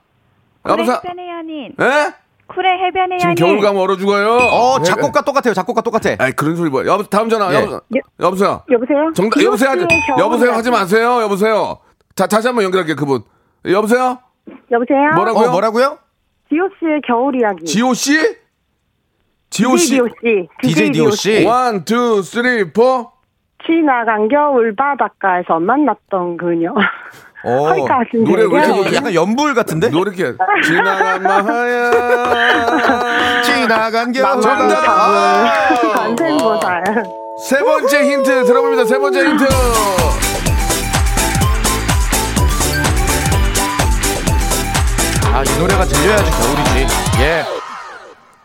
여보세요. 0.68 1.00
해변의 1.04 1.28
연인. 1.28 1.74
예? 1.80 2.12
쿨의 2.46 2.78
해변의 2.86 3.18
지금 3.18 3.30
연인. 3.30 3.34
겨울 3.36 3.60
가면 3.60 3.80
얼어 3.80 3.96
죽어요. 3.96 4.28
어, 4.36 4.76
예, 4.80 4.84
작곡가 4.84 5.22
똑같아요. 5.22 5.54
작곡가 5.54 5.80
똑같아. 5.80 6.10
아이 6.18 6.32
그런 6.32 6.54
소리 6.56 6.70
뭐야. 6.70 6.86
여보 6.86 7.02
다음 7.04 7.28
전화. 7.28 7.52
예. 7.54 7.62
여보, 7.62 7.80
여보세요. 8.20 8.62
여보세요? 8.70 9.12
정답 9.14 9.42
여보세요 9.42 9.70
하지 9.70 9.86
여보세요 10.18 10.52
하지. 10.52 10.70
마세요. 10.70 11.22
여보세요. 11.22 11.78
자 12.14 12.26
다시 12.26 12.46
한번 12.48 12.64
연결할게요 12.64 12.96
그분. 12.96 13.22
여보세요. 13.64 14.18
여보세요? 14.70 15.10
뭐라고요? 15.14 15.48
어, 15.48 15.50
뭐라고요? 15.52 15.98
디오스의 16.48 17.00
겨울 17.06 17.40
이야기. 17.40 17.64
지호 17.64 17.94
씨? 17.94 18.18
지호 19.48 19.76
씨. 19.76 19.94
디오 19.94 20.06
씨. 20.08 20.48
DJ 20.62 20.90
DOC. 20.92 21.44
원, 21.46 21.84
투, 21.84 22.22
쓰리, 22.22 22.72
포. 22.72 23.10
지나간 23.64 24.28
겨울 24.28 24.74
바닷가에서 24.74 25.60
만났던 25.60 26.36
그녀. 26.36 26.74
오, 27.44 27.66
허리가 27.68 28.00
아신데. 28.00 28.30
노래 28.30 28.42
왜 28.44 28.64
이렇게 28.64 28.90
어, 28.90 28.94
약간 28.94 29.14
연불 29.14 29.54
같은데? 29.54 29.88
노래 29.90 30.12
이렇게 30.14 30.36
지나간 30.64 31.22
마하야. 31.22 31.90
지나간 33.42 34.12
겨울. 34.12 34.40
정답! 34.40 34.84
아, 34.88 35.52
반생보살. 35.94 36.84
세 37.48 37.58
번째 37.60 38.04
힌트 38.12 38.44
들어봅니다. 38.44 38.84
세 38.84 38.98
번째 38.98 39.24
힌트. 39.28 39.44
아, 45.32 45.42
이 45.42 45.58
노래가 45.58 45.84
들려야지 45.84 46.30
겨울이지. 46.30 46.86
예. 47.22 47.44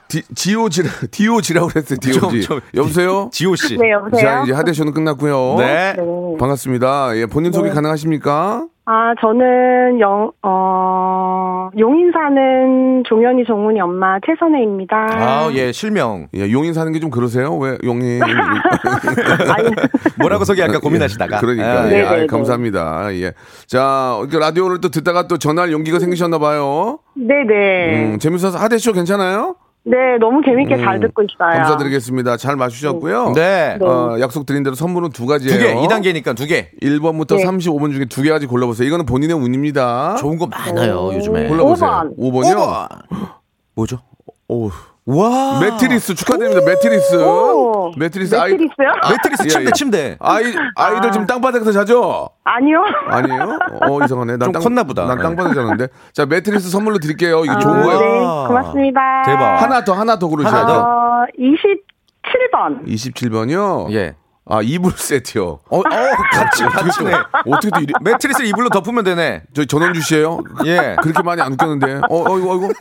디, 0.07 0.23
지오지라 0.33 0.89
디오지라고 1.11 1.67
그랬어요. 1.67 1.99
디오지. 1.99 2.19
좀, 2.19 2.41
좀. 2.41 2.59
여보세요? 2.73 3.29
지호 3.33 3.55
씨. 3.57 3.77
네, 3.77 3.91
여보세요? 3.91 4.21
자 4.21 4.43
이제 4.43 4.53
하대쇼는 4.53 4.93
끝났고요. 4.93 5.55
네. 5.57 5.93
네. 5.97 6.37
반갑습니다. 6.39 7.17
예, 7.17 7.25
본인 7.25 7.51
소개 7.51 7.69
가능하십니까? 7.71 8.65
아, 8.89 9.13
저는 9.19 9.99
영, 9.99 10.31
어, 10.41 11.69
용인 11.77 12.09
사는 12.13 13.03
종현이 13.05 13.43
종훈이 13.43 13.81
엄마 13.81 14.17
최선혜입니다. 14.25 14.95
아, 15.11 15.49
예, 15.51 15.73
실명. 15.73 16.27
예, 16.33 16.49
용인 16.49 16.73
사는 16.73 16.89
게 16.93 16.97
좀 17.01 17.09
그러세요? 17.09 17.53
왜 17.57 17.77
용인? 17.83 18.21
뭐라고 20.19 20.45
소개할까 20.45 20.79
고민하시다가. 20.79 21.39
그러니까 21.39 21.67
아, 21.81 21.85
예, 21.87 21.89
네, 21.89 22.01
아이, 22.05 22.19
네, 22.21 22.27
감사합니다. 22.27 23.13
예. 23.15 23.33
자 23.67 24.19
라디오를 24.31 24.79
또 24.79 24.87
듣다가 24.87 25.27
또 25.27 25.37
전화할 25.37 25.73
용기가 25.73 25.99
생기셨나 25.99 26.39
봐요. 26.39 26.99
네네. 27.13 28.13
음, 28.13 28.19
재밌어서 28.19 28.57
하대쇼 28.57 28.93
괜찮아요? 28.93 29.55
네, 29.89 30.17
너무 30.19 30.41
재밌게 30.43 30.77
잘 30.77 30.99
듣고 30.99 31.21
있어요. 31.23 31.49
음, 31.49 31.57
감사드리겠습니다. 31.59 32.35
잘 32.35 32.57
맞추셨고요. 32.57 33.31
네. 33.33 33.77
어, 33.81 34.17
약속 34.19 34.45
드린 34.45 34.61
대로 34.61 34.75
선물은 34.75 35.11
두 35.11 35.25
가지예요. 35.25 35.57
두 35.57 35.63
개, 35.63 35.73
2단계니까 35.75 36.35
두 36.35 36.45
개. 36.45 36.71
1번부터 36.81 37.37
네. 37.37 37.45
35번 37.45 37.93
중에 37.93 38.05
두 38.05 38.21
개까지 38.21 38.47
골라보세요. 38.47 38.85
이거는 38.85 39.05
본인의 39.05 39.37
운입니다. 39.37 40.15
좋은 40.17 40.37
거 40.37 40.45
많아요, 40.47 41.13
요즘에. 41.13 41.47
골라보세요. 41.47 42.11
5번. 42.17 42.17
5번이요? 42.17 42.87
뭐죠? 43.75 43.99
오, 44.49 44.69
와. 45.07 45.59
매트리스 45.61 46.15
축하드립니다. 46.15 46.61
매트리스. 46.65 47.15
오. 47.23 47.91
매트리스 47.97 48.35
아이 48.35 48.51
매트리스요? 48.51 48.87
매트리스 49.09 49.43
예, 49.45 49.47
침대, 49.47 49.65
예. 49.67 49.71
침대. 49.71 50.17
아이 50.19 50.43
아이들 50.75 51.11
지금 51.13 51.25
땅바닥에서 51.25 51.71
자죠? 51.71 52.29
아니요. 52.43 52.83
아니에요? 53.07 53.57
어 53.89 54.03
이상하네. 54.03 54.33
난좀 54.37 54.51
땅- 54.51 54.61
컸나 54.61 54.83
보다. 54.83 55.05
난 55.05 55.17
네. 55.17 55.23
땅바닥에 55.23 55.55
자는데. 55.55 55.87
자 56.11 56.25
매트리스 56.25 56.69
선물로 56.69 56.99
드릴게요. 56.99 57.45
이거 57.45 57.53
아, 57.53 57.59
좋은 57.59 57.83
거예요. 57.83 57.99
네, 57.99 58.47
고맙습니다. 58.47 59.01
대박. 59.25 59.61
하나 59.61 59.83
더 59.85 59.93
하나 59.93 60.19
더 60.19 60.27
고르셔야죠. 60.27 60.73
어, 60.73 61.25
27번. 61.39 62.85
27번이요. 62.85 63.91
예. 63.93 64.15
아 64.49 64.61
이불 64.61 64.91
세트요. 64.93 65.59
어, 65.69 65.79
어, 65.79 65.83
같이, 65.83 66.63
같이네. 66.71 67.11
어떻게 67.47 67.69
또 67.69 67.81
이리 67.81 67.93
매트리스를 68.01 68.47
이불로 68.47 68.69
덮으면 68.69 69.03
되네. 69.03 69.43
저 69.53 69.65
전원주 69.65 70.01
씨예요? 70.01 70.39
예. 70.65 70.95
그렇게 71.01 71.21
많이 71.21 71.41
안 71.41 71.51
웃겼는데. 71.53 72.01
어, 72.09 72.31
어이구, 72.31 72.51
어이구. 72.51 72.73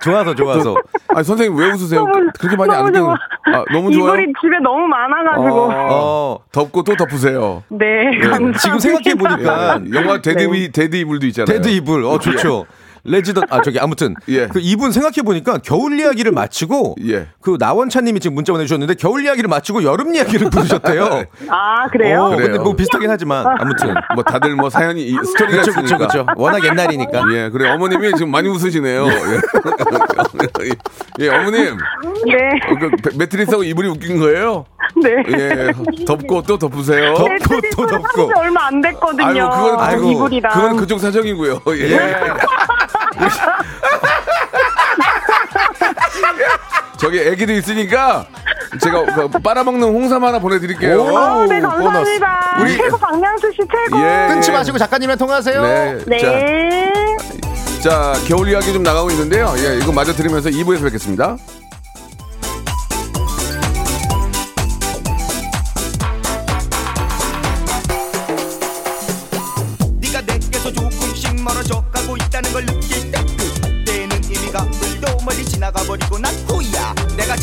좋아서, 0.00 0.34
좋아서. 0.34 0.74
아니, 1.08 1.24
선생님 1.24 1.58
왜 1.58 1.70
웃으세요? 1.72 2.00
너무- 2.04 2.30
그렇게 2.38 2.56
많이 2.56 2.72
안. 2.72 2.92
좋아. 2.92 3.14
아, 3.14 3.64
너무 3.72 3.90
좋아요? 3.92 4.14
이불이 4.14 4.32
집에 4.40 4.58
너무 4.62 4.86
많아가지고. 4.86 5.56
어, 5.62 5.70
어. 5.90 6.38
덮고 6.52 6.82
또 6.82 6.94
덮으세요. 6.96 7.62
네, 7.68 8.10
감사합니다. 8.20 8.58
지금 8.58 8.78
생각해 8.78 9.14
보니까. 9.14 9.80
예, 9.84 9.90
영화 9.94 10.20
데드, 10.20 10.54
이 10.54 10.70
데드 10.70 10.96
이불도 10.96 11.26
있잖아요. 11.28 11.46
데드 11.56 11.68
이불. 11.68 12.04
어, 12.04 12.18
좋죠. 12.18 12.66
레지던, 13.08 13.44
아, 13.50 13.60
저기, 13.62 13.78
아무튼. 13.80 14.14
예. 14.28 14.46
그 14.48 14.60
이분 14.62 14.92
생각해 14.92 15.22
보니까 15.24 15.58
겨울 15.58 15.98
이야기를 15.98 16.32
마치고. 16.32 16.96
예. 17.08 17.28
그 17.40 17.56
나원찬님이 17.58 18.20
지금 18.20 18.34
문자 18.34 18.52
보내주셨는데 18.52 18.94
겨울 18.94 19.24
이야기를 19.24 19.48
마치고 19.48 19.82
여름 19.82 20.14
이야기를 20.14 20.50
부르셨대요. 20.50 21.24
아, 21.48 21.86
그래요? 21.88 22.24
어, 22.24 22.28
근데 22.30 22.44
그래요. 22.44 22.62
뭐 22.62 22.74
비슷하긴 22.76 23.10
하지만. 23.10 23.46
아무튼. 23.58 23.94
뭐 24.14 24.22
다들 24.24 24.54
뭐 24.54 24.68
사연이 24.70 25.02
이- 25.08 25.16
스토리가 25.24 25.58
그쵸, 25.62 25.72
그쵸, 25.72 25.84
있으니까. 25.84 26.06
그쵸. 26.06 26.26
워낙 26.36 26.64
옛날이니까. 26.64 27.22
예, 27.32 27.48
그래 27.50 27.70
어머님이 27.70 28.12
지금 28.14 28.30
많이 28.30 28.48
웃으시네요. 28.48 29.06
예, 29.06 30.70
예 31.24 31.28
어머님 31.28 31.76
네. 32.26 32.34
어, 32.70 32.78
그 32.80 32.90
배- 33.02 33.16
매트리스하고 33.16 33.62
이불이 33.64 33.88
웃긴 33.88 34.18
거예요? 34.18 34.64
네. 35.02 35.10
예, 35.28 35.72
덮고 36.06 36.42
또 36.42 36.58
덮으세요. 36.58 37.14
덮- 37.14 37.28
매트리스 37.28 37.76
또 37.76 37.86
덮고. 37.86 38.26
산지 38.26 38.32
얼마 38.36 38.66
안 38.66 38.80
됐거든요. 38.80 39.26
아이고, 39.26 39.50
그건 39.50 39.80
아이고, 39.80 40.10
이불이랑. 40.12 40.52
그건 40.52 40.76
그쪽 40.76 40.98
사정이고요. 41.00 41.60
예. 41.78 41.96
예. 43.20 43.28
저기 46.98 47.20
애기도 47.20 47.52
있으니까 47.52 48.26
제가 48.82 49.04
그 49.14 49.28
빨아먹는 49.38 49.88
홍삼 49.88 50.24
하나 50.24 50.40
보내드릴게요. 50.40 51.16
아, 51.16 51.46
네. 51.48 51.60
감사합니다. 51.60 52.56
우리- 52.60 52.76
최고 52.76 52.98
박명수 52.98 53.52
씨 53.52 53.58
최고. 53.58 54.00
예. 54.00 54.26
끊지 54.28 54.50
마시고 54.50 54.78
작가님이랑 54.78 55.16
통화하세요. 55.16 55.62
네. 55.62 55.98
네. 56.06 57.16
자, 57.80 57.90
자, 57.90 58.12
겨울 58.26 58.48
이야기 58.48 58.72
좀 58.72 58.82
나가고 58.82 59.10
있는데요. 59.12 59.54
예, 59.58 59.78
이거 59.78 59.92
마저 59.92 60.12
들으면서 60.12 60.50
2부에서 60.50 60.82
뵙겠습니다. 60.82 61.36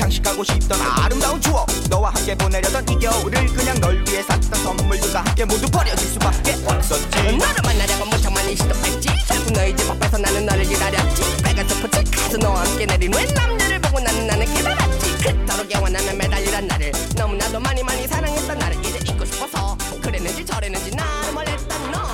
장식하고 0.06 0.44
싶던 0.44 0.80
아름다운 0.82 1.42
추억. 1.42 1.66
너와 1.90 2.12
함께 2.12 2.36
보내려던 2.36 2.88
이 2.90 3.00
겨울을 3.00 3.48
그냥 3.48 3.80
널 3.80 4.04
위해 4.08 4.22
샀던 4.22 4.62
선물들과 4.62 5.22
함께 5.22 5.46
모두 5.46 5.66
버려질 5.72 6.08
수밖에 6.10 6.54
없었지. 6.66 7.10
너를 7.38 7.56
만나려고 7.64 8.06
무척 8.06 8.32
많이 8.32 8.56
시도했지. 8.56 9.10
결국 9.28 9.54
너희 9.54 9.76
집 9.76 9.90
앞에서 9.90 10.18
나는 10.20 10.46
너를 10.46 10.64
기다렸지. 10.64 11.42
빨간 11.42 11.68
소포츠 11.68 12.04
가서 12.12 12.38
너와 12.38 12.62
함께 12.66 12.86
내린 12.86 13.14
후에 13.14 13.26
남들을 13.26 13.82
보고 13.82 14.00
나는 14.00 14.28
나는 14.28 14.46
기다렸지. 14.46 15.18
그토록 15.18 15.72
영원함에 15.72 16.14
매달리던 16.14 16.68
나를 16.68 16.92
너무나도 17.16 17.60
많이 17.60 17.82
많이 17.82 18.08
사랑했던 18.08 18.60
나를 18.60 18.86
이제 18.86 19.00
잊고 19.12 19.26
싶어서 19.26 19.76
그랬는지 20.04 20.46
저랬는지 20.46 20.92
나를 20.92 21.34
몰랐던 21.34 21.92
너. 21.92 22.06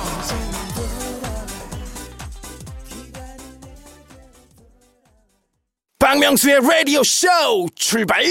박명수의 5.98 6.60
라디오 6.68 7.02
쇼 7.04 7.28
출발 7.92 8.24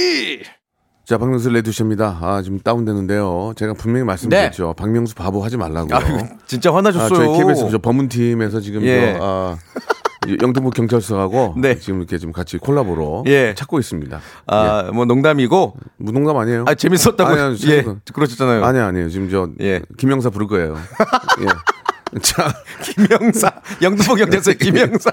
자, 1.06 1.20
박명수 1.20 1.52
레드쇼입니다. 1.52 2.18
아, 2.20 2.42
지금 2.42 2.60
다운되는데요. 2.60 3.54
제가 3.56 3.74
분명히 3.76 4.04
말씀드렸죠. 4.06 4.74
박명수 4.74 5.14
바보 5.14 5.44
하지 5.44 5.56
말라고요. 5.56 6.00
네. 6.00 6.06
아유, 6.06 6.24
진짜 6.48 6.72
아, 6.72 6.78
화나셨어요. 6.78 7.10
저희 7.10 7.38
KBS 7.38 7.70
저 7.70 7.78
법문팀에서 7.78 8.60
지금 8.60 8.82
예. 8.82 9.14
저, 9.14 9.20
아, 9.22 9.58
이 10.28 10.36
영등포 10.42 10.72
경찰서하고 10.72 11.58
네. 11.62 11.78
지금 11.78 12.00
이렇게 12.00 12.18
지금 12.18 12.34
같이 12.34 12.58
콜라보로 12.58 13.26
예. 13.28 13.54
찾고 13.54 13.78
있습니다. 13.78 14.20
아, 14.48 14.90
뭐 14.94 15.06
농담이고 15.06 15.76
무농담 15.98 16.38
아니에요? 16.38 16.66
아 16.68 16.74
재밌었다고 16.74 17.26
아니, 17.26 17.40
아니, 17.40 17.54
예 17.54 17.84
재밌어. 17.84 17.98
그러셨잖아요. 18.14 18.66
아니 18.66 18.80
아니에요. 18.80 19.10
지금 19.10 19.30
저 19.30 19.48
예. 19.60 19.82
김영사 20.00 20.32
부를 20.32 20.48
거예요. 20.48 20.76
예. 21.42 22.20
자, 22.20 22.52
김영사 22.82 23.52
영등포 23.82 24.16
경찰서 24.16 24.54
김영사. 24.60 25.12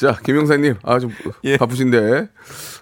자, 0.00 0.16
김영사님, 0.24 0.76
아, 0.82 0.98
좀 0.98 1.14
예. 1.44 1.58
바쁘신데, 1.58 2.28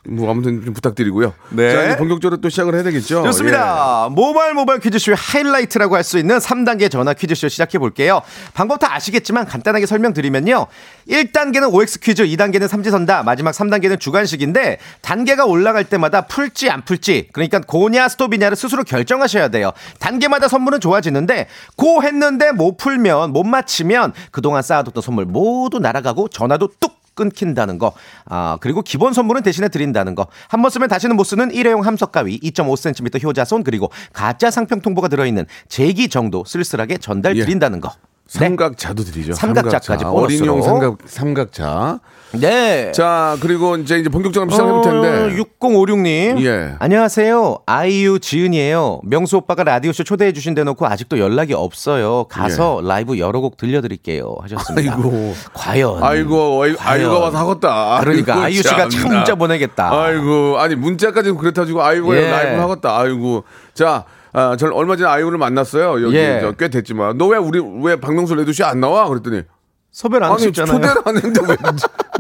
뭐, 0.08 0.30
아무튼 0.30 0.64
좀 0.64 0.72
부탁드리고요. 0.72 1.34
네. 1.50 1.72
자, 1.72 1.84
이제 1.86 1.96
본격적으로 1.96 2.40
또 2.40 2.48
시작을 2.48 2.76
해야 2.76 2.84
되겠죠. 2.84 3.18
예. 3.18 3.22
좋습니다. 3.24 4.08
모바일 4.12 4.54
모바일 4.54 4.78
퀴즈쇼의 4.78 5.16
하이라이트라고 5.18 5.96
할 5.96 6.04
수 6.04 6.16
있는 6.16 6.38
3단계 6.38 6.88
전화 6.90 7.12
퀴즈쇼 7.14 7.48
시작해 7.48 7.78
볼게요. 7.78 8.22
방법 8.54 8.78
다 8.78 8.94
아시겠지만 8.94 9.46
간단하게 9.46 9.86
설명드리면요. 9.86 10.68
1단계는 11.10 11.74
OX 11.74 11.98
퀴즈, 11.98 12.24
2단계는 12.24 12.68
삼지선다, 12.68 13.24
마지막 13.24 13.50
3단계는 13.50 13.98
주관식인데 13.98 14.78
단계가 15.02 15.44
올라갈 15.44 15.82
때마다 15.84 16.22
풀지 16.22 16.70
안 16.70 16.84
풀지 16.84 17.30
그러니까 17.32 17.58
고냐 17.60 18.08
스톱이냐를 18.08 18.56
스스로 18.56 18.84
결정하셔야 18.84 19.48
돼요. 19.48 19.72
단계마다 19.98 20.46
선물은 20.46 20.78
좋아지는데 20.80 21.48
고 21.76 22.02
했는데 22.04 22.52
못 22.52 22.76
풀면 22.76 23.32
못 23.32 23.42
맞히면 23.42 24.12
그동안 24.30 24.62
쌓아뒀던 24.62 25.02
선물 25.02 25.24
모두 25.26 25.80
날아가고 25.80 26.28
전화도 26.28 26.68
뚝 26.78 26.96
끊긴다는 27.18 27.78
거. 27.78 27.92
아, 28.26 28.56
그리고 28.60 28.80
기본 28.82 29.12
선물은 29.12 29.42
대신에 29.42 29.68
드린다는 29.68 30.14
거. 30.14 30.28
한 30.48 30.62
번 30.62 30.70
쓰면 30.70 30.88
다시는 30.88 31.16
못 31.16 31.24
쓰는 31.24 31.50
일회용 31.52 31.84
함석 31.84 32.12
가위, 32.12 32.38
2.5cm 32.40 33.22
효자손, 33.24 33.64
그리고 33.64 33.90
가짜 34.12 34.50
상평 34.50 34.80
통보가 34.80 35.08
들어 35.08 35.26
있는 35.26 35.44
제기 35.68 36.08
정도 36.08 36.44
쓸쓸하게 36.44 36.98
전달 36.98 37.36
예. 37.36 37.44
드린다는 37.44 37.80
거. 37.80 37.92
네. 38.30 38.38
삼각자도 38.40 39.04
드리죠. 39.04 39.32
삼각자까지 39.32 40.04
보너스로. 40.04 40.20
어린이용 40.22 40.62
삼각, 40.62 40.98
삼각자. 41.06 41.98
네. 42.32 42.92
자, 42.92 43.38
그리고 43.40 43.76
이제, 43.76 43.96
이제 43.98 44.10
본격적으로 44.10 44.50
시작해볼 44.50 44.82
텐데. 44.82 45.42
6056님. 45.42 46.44
예. 46.44 46.74
안녕하세요. 46.78 47.60
아이유 47.64 48.18
지은이에요. 48.20 49.00
명수 49.04 49.38
오빠가 49.38 49.64
라디오 49.64 49.92
쇼 49.92 50.04
초대해 50.04 50.32
주신 50.34 50.54
데 50.54 50.62
놓고 50.62 50.86
아직도 50.86 51.18
연락이 51.18 51.54
없어요. 51.54 52.24
가서 52.24 52.82
라이브 52.84 53.18
여러 53.18 53.40
곡 53.40 53.56
들려드릴게요. 53.56 54.36
하셨습니다. 54.42 54.84
예. 54.84 54.94
아이고. 54.94 55.34
과연. 55.54 56.02
아이고, 56.02 56.62
아이, 56.64 56.74
아이유가 56.78 57.18
와서 57.20 57.38
하겠다. 57.38 58.00
그러니까 58.00 58.34
아이고, 58.34 58.44
아이유 58.44 58.62
씨가 58.62 58.90
참. 58.90 59.10
문자 59.10 59.34
보내겠다. 59.36 59.90
아이고, 59.90 60.58
아니, 60.58 60.74
문자까지 60.74 61.32
그렇다 61.32 61.64
주고, 61.64 61.82
아이고, 61.82 62.14
예. 62.14 62.30
라이브 62.30 62.60
하겠다. 62.60 62.98
아이고. 62.98 63.44
자, 63.72 64.04
아, 64.32 64.56
저는 64.56 64.74
얼마 64.74 64.96
전에 64.96 65.08
아이유를 65.10 65.38
만났어요. 65.38 66.02
여기 66.06 66.16
예. 66.16 66.40
저 66.40 66.52
꽤 66.52 66.68
됐지만 66.68 67.16
너 67.18 67.28
왜 67.28 67.38
우리 67.38 67.60
왜 67.82 67.96
박명수 68.00 68.34
레드쇼 68.34 68.64
안 68.64 68.80
나와? 68.80 69.08
그랬더니 69.08 69.42
섭외를 69.90 70.26
안 70.26 70.32
하셨잖아요. 70.32 70.74
초대를 70.80 71.02
안 71.04 71.16
했는데 71.16 71.40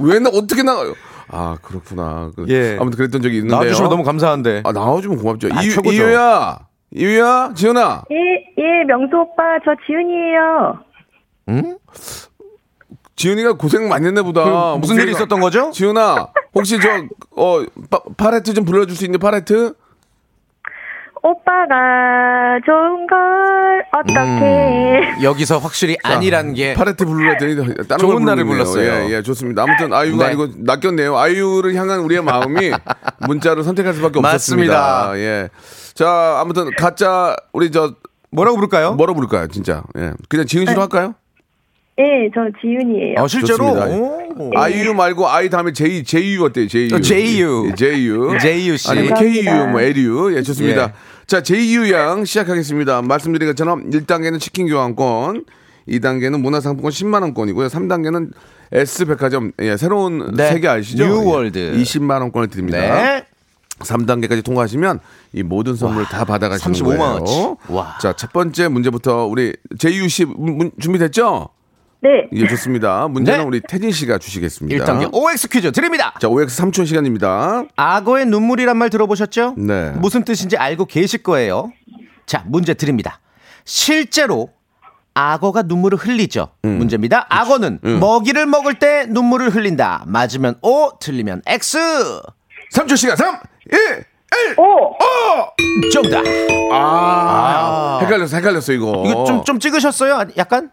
왜, 0.00 0.12
왜 0.14 0.18
나 0.20 0.30
어떻게 0.30 0.62
나가요? 0.62 0.94
아 1.30 1.56
그렇구나. 1.62 2.30
그- 2.34 2.46
예. 2.48 2.76
아무튼 2.80 2.96
그랬던 2.96 3.20
적이 3.22 3.36
있는데요. 3.36 3.58
나와주시면 3.60 3.90
너무 3.90 4.02
감사한데. 4.04 4.62
아 4.64 4.72
나와주면 4.72 5.18
고맙죠. 5.18 5.48
아, 5.52 5.62
이유. 5.62 5.72
이유야, 5.84 6.58
이유야, 6.92 7.52
지훈아. 7.54 8.04
예, 8.10 8.16
예, 8.56 8.84
명수 8.86 9.14
오빠, 9.16 9.42
저 9.64 9.72
지훈이에요. 9.86 10.78
응? 11.50 11.78
지훈이가 13.16 13.54
고생 13.54 13.88
많이 13.88 14.06
했네 14.06 14.22
보다. 14.22 14.44
그럼 14.44 14.80
무슨 14.80 14.96
일이 14.96 15.10
있었던 15.10 15.40
거죠? 15.40 15.70
지훈아, 15.72 16.28
혹시 16.54 16.78
저, 16.80 16.88
어, 17.36 17.64
파, 17.90 18.00
파레트 18.16 18.54
좀 18.54 18.64
불러줄 18.64 18.96
수 18.96 19.04
있니, 19.04 19.18
파레트? 19.18 19.74
오빠가 21.22 22.58
좋은 22.64 23.06
걸 23.06 23.84
어떻게 23.92 25.22
여기서 25.22 25.58
확실히 25.58 25.96
아니란 26.02 26.54
게 26.54 26.74
파레트 26.74 27.04
다른 27.04 27.98
좋은 27.98 28.14
걸 28.16 28.24
날을. 28.24 28.44
불렀어요. 28.44 29.08
예, 29.10 29.16
예, 29.16 29.22
좋습니다. 29.22 29.62
아무튼 29.62 29.92
아이유가 29.92 30.24
네. 30.24 30.30
아니고 30.30 30.48
낚였네요. 30.58 31.16
아이유를 31.16 31.74
향한 31.74 32.00
우리의 32.00 32.22
마음이 32.22 32.70
문자로 33.26 33.62
선택할 33.62 33.94
수밖에 33.94 34.18
없었습니다. 34.18 34.72
맞습니다. 34.72 35.18
예. 35.18 35.48
자, 35.94 36.38
아무튼 36.40 36.70
가짜 36.76 37.34
우리 37.52 37.70
저 37.70 37.94
뭐라고 38.30 38.56
부를까요? 38.56 38.92
뭐라 38.94 39.14
부를까요, 39.14 39.48
진짜? 39.48 39.82
예. 39.98 40.12
그냥 40.28 40.46
지은 40.46 40.66
씨로 40.66 40.80
할까요? 40.80 41.14
예, 41.98 42.30
저 42.32 42.40
지은이에요. 42.60 43.14
아, 43.18 43.26
실제로. 43.26 43.64
오. 43.66 44.50
아이유 44.56 44.94
말고 44.94 45.28
I 45.28 45.50
다음에 45.50 45.72
J 45.72 46.04
JU 46.04 46.44
어때요? 46.44 46.68
JU. 46.68 46.94
어, 46.94 47.00
JU. 47.00 47.66
예, 47.70 47.74
JU. 47.74 48.36
JU 48.40 48.76
씨. 48.76 48.88
아니면. 48.90 49.14
KU 49.14 49.66
뭐 49.70 49.80
LU. 49.80 50.36
예, 50.36 50.42
좋습니다. 50.42 50.82
예. 50.84 50.92
자, 51.26 51.42
JU 51.42 51.90
양 51.92 52.24
시작하겠습니다. 52.24 53.02
말씀드린 53.02 53.48
것처럼 53.48 53.90
1단계는 53.90 54.38
치킨 54.38 54.68
교환권, 54.68 55.44
2단계는 55.88 56.40
문화상품권 56.40 56.90
10만 56.92 57.22
원권이고요. 57.22 57.66
3단계는 57.66 58.30
S 58.70 59.04
백화점 59.06 59.50
예, 59.60 59.76
새로운 59.76 60.34
네. 60.36 60.50
세계 60.50 60.68
아시죠? 60.68 61.04
New 61.04 61.22
World. 61.22 61.58
예, 61.76 61.82
20만 61.82 62.20
원권을 62.20 62.46
드립니다. 62.48 62.78
네. 62.78 63.24
3단계까지 63.80 64.44
통과하시면 64.44 65.00
이 65.32 65.42
모든 65.42 65.74
선물 65.76 66.04
다 66.04 66.24
받아가시는 66.24 66.74
35만 66.76 67.24
거예요. 67.24 67.56
와. 67.68 67.96
자, 68.00 68.12
첫 68.12 68.32
번째 68.32 68.68
문제부터 68.68 69.26
우리 69.26 69.52
제이유 69.78 70.08
씨 70.08 70.24
문- 70.24 70.70
준비됐죠? 70.80 71.48
네. 72.00 72.28
예, 72.32 72.46
좋습니다. 72.46 73.08
문제는 73.08 73.40
네. 73.40 73.44
우리 73.44 73.60
태진 73.60 73.90
씨가 73.90 74.18
주시겠습니다. 74.18 74.84
1단계 74.84 75.12
OX 75.12 75.48
퀴즈 75.48 75.72
드립니다. 75.72 76.14
자, 76.20 76.28
OX 76.28 76.62
3초 76.62 76.86
시간입니다. 76.86 77.64
악어의 77.76 78.26
눈물이란 78.26 78.76
말 78.76 78.88
들어보셨죠? 78.90 79.54
네. 79.56 79.90
무슨 79.96 80.24
뜻인지 80.24 80.56
알고 80.56 80.86
계실 80.86 81.22
거예요. 81.22 81.72
자, 82.26 82.44
문제 82.46 82.74
드립니다. 82.74 83.20
실제로 83.64 84.50
악어가 85.14 85.62
눈물을 85.62 85.98
흘리죠. 85.98 86.50
문제입니다. 86.62 87.26
악어는 87.28 87.80
음. 87.84 87.98
먹이를 88.00 88.46
먹을 88.46 88.78
때 88.78 89.06
눈물을 89.08 89.50
흘린다. 89.50 90.04
맞으면 90.06 90.54
O, 90.62 90.90
틀리면 91.00 91.42
X. 91.46 92.20
3초 92.74 92.96
시간 92.96 93.16
3, 93.16 93.38
1, 93.72 93.78
1. 94.50 94.54
오! 94.58 94.94
정답. 95.92 96.22
아, 96.72 97.98
헷갈렸어, 98.02 98.36
헷갈렸어, 98.36 98.72
이거. 98.74 99.02
이거 99.06 99.24
좀, 99.24 99.44
좀 99.44 99.58
찍으셨어요? 99.58 100.28
약간? 100.36 100.70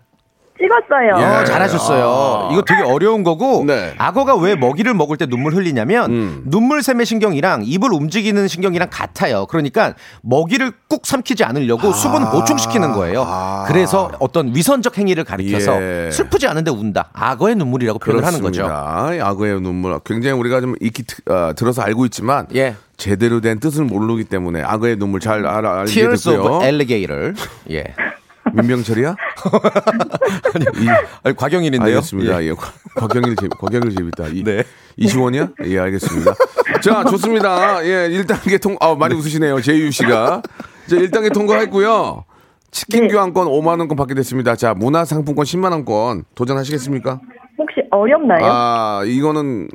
찍었어요. 0.58 1.20
예. 1.20 1.24
어, 1.42 1.44
잘하셨어요. 1.44 2.06
아. 2.08 2.50
이거 2.54 2.62
되게 2.62 2.82
어려운 2.82 3.24
거고 3.24 3.64
네. 3.66 3.94
악어가 3.98 4.36
왜 4.36 4.56
먹이를 4.56 4.94
먹을 4.94 5.18
때 5.18 5.26
눈물 5.26 5.54
흘리냐면 5.54 6.12
음. 6.12 6.42
눈물 6.46 6.82
샘의 6.82 7.06
신경이랑 7.06 7.64
입을 7.66 7.92
움직이는 7.92 8.48
신경이랑 8.48 8.88
같아요. 8.90 9.46
그러니까 9.48 9.94
먹이를 10.22 10.72
꾹 10.88 11.06
삼키지 11.06 11.44
않으려고 11.44 11.92
수분 11.92 12.24
보충시키는 12.32 12.94
거예요. 12.94 13.24
아. 13.28 13.66
그래서 13.68 14.10
어떤 14.20 14.56
위선적 14.56 14.98
행위를 14.98 15.24
가리켜서 15.26 15.82
예. 15.82 16.10
슬프지 16.12 16.48
않은데 16.48 16.72
운다. 16.72 17.10
악어의 17.14 17.56
눈물이라고 17.56 18.00
표현을 18.00 18.26
하는 18.26 18.42
거죠. 18.42 18.64
그렇습니다. 18.64 19.28
악어의 19.28 19.62
눈물. 19.62 20.00
굉장히 20.06 20.40
우리가 20.40 20.62
좀 20.62 20.76
익히 20.80 21.04
트- 21.04 21.22
어, 21.30 21.52
들어서 21.56 21.82
알고 21.82 22.06
있지만 22.06 22.48
예. 22.56 22.76
제대로 22.98 23.42
된 23.42 23.60
뜻을 23.60 23.84
모르기 23.84 24.24
때문에 24.24 24.62
악어의 24.64 24.96
눈물 24.96 25.20
잘 25.20 25.46
알아 25.46 25.80
알게 25.82 25.92
Tears 25.92 26.30
of 26.30 26.38
됐고요. 26.38 26.62
Alligator. 26.64 27.34
예. 27.72 27.84
민병철이야? 28.54 29.16
아니, 31.24 31.36
곽영일인데요. 31.36 31.96
알겠습니다. 31.96 32.44
예. 32.44 32.50
예. 32.50 32.54
곽경일 32.96 33.36
재 33.36 33.48
곽경일 33.60 33.96
재밌다. 33.96 34.28
이, 34.28 34.44
네. 34.44 34.64
이시원이야? 34.98 35.50
예, 35.66 35.80
알겠습니다. 35.80 36.34
자, 36.82 37.04
좋습니다. 37.06 37.86
예, 37.86 38.10
1단계 38.10 38.62
통, 38.62 38.78
아, 38.80 38.96
많이 38.96 39.16
웃으시네요. 39.16 39.62
제이유 39.62 39.92
씨가. 39.92 40.42
자, 40.88 40.96
1단계 40.96 41.34
통과했고요. 41.34 42.26
치킨 42.72 43.08
교환권 43.08 43.48
5만 43.48 43.80
원권 43.80 43.96
받게 43.96 44.14
됐습니다. 44.16 44.56
자, 44.56 44.74
문화 44.74 45.06
상품권 45.06 45.46
10만 45.46 45.72
원권 45.72 46.26
도전하시겠습니까? 46.36 47.20
혹시 47.58 47.82
어렵나요? 47.90 48.40
아, 48.44 49.02
이거는 49.06 49.70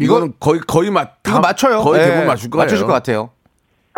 이거는 0.00 0.32
거의 0.40 0.60
거의 0.66 0.90
맞 0.90 1.10
이거 1.26 1.40
맞춰요. 1.40 1.82
거의 1.82 2.00
예. 2.00 2.04
대부분 2.06 2.26
맞출 2.26 2.48
거예요. 2.50 2.64
맞추실 2.64 2.86
것 2.86 2.92
같아요. 2.94 3.30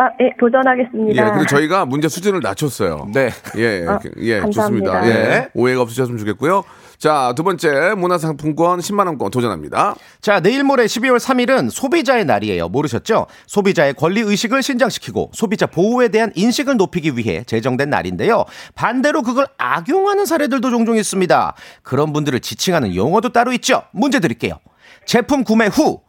아, 0.01 0.09
예, 0.19 0.31
도전하겠습니다. 0.39 1.21
예, 1.21 1.29
그리고 1.29 1.45
저희가 1.45 1.85
문제 1.85 2.09
수준을 2.09 2.39
낮췄어요. 2.41 3.07
네. 3.13 3.29
예, 3.57 3.85
아, 3.87 3.99
예, 4.17 4.39
감사합니다. 4.39 4.91
좋습니다. 4.93 5.07
예, 5.07 5.29
네. 5.29 5.49
오해가 5.53 5.81
없으셨으면 5.83 6.17
좋겠고요. 6.17 6.63
자, 6.97 7.33
두 7.35 7.43
번째 7.43 7.93
문화상품권 7.95 8.79
10만 8.79 9.05
원권 9.05 9.29
도전합니다. 9.29 9.93
자, 10.19 10.39
내일 10.39 10.63
모레 10.63 10.85
12월 10.85 11.19
3일은 11.19 11.69
소비자의 11.69 12.25
날이에요. 12.25 12.69
모르셨죠? 12.69 13.27
소비자의 13.45 13.93
권리 13.93 14.21
의식을 14.21 14.63
신장시키고 14.63 15.29
소비자 15.33 15.67
보호에 15.67 16.07
대한 16.07 16.31
인식을 16.33 16.77
높이기 16.77 17.15
위해 17.15 17.43
제정된 17.43 17.91
날인데요. 17.91 18.45
반대로 18.73 19.21
그걸 19.21 19.45
악용하는 19.59 20.25
사례들도 20.25 20.67
종종 20.71 20.97
있습니다. 20.97 21.55
그런 21.83 22.11
분들을 22.11 22.39
지칭하는 22.39 22.95
용어도 22.95 23.29
따로 23.29 23.53
있죠. 23.53 23.83
문제 23.91 24.19
드릴게요. 24.19 24.55
제품 25.05 25.43
구매 25.43 25.67
후 25.67 26.01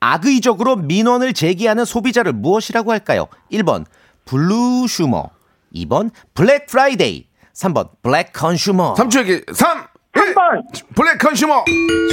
악의적으로 0.00 0.76
민원을 0.76 1.32
제기하는 1.34 1.84
소비자를 1.84 2.32
무엇이라고 2.32 2.90
할까요? 2.90 3.26
1번 3.52 3.84
bluesumer, 4.24 5.30
2번 5.74 6.10
Black 6.34 6.66
Friday, 6.66 7.26
3번 7.54 7.90
black 8.02 8.32
consumer. 8.32 8.94
3초에게 8.94 9.54
3, 9.54 9.84
1, 10.16 10.34
3번. 10.34 10.94
black 10.94 11.18
consumer 11.18 11.64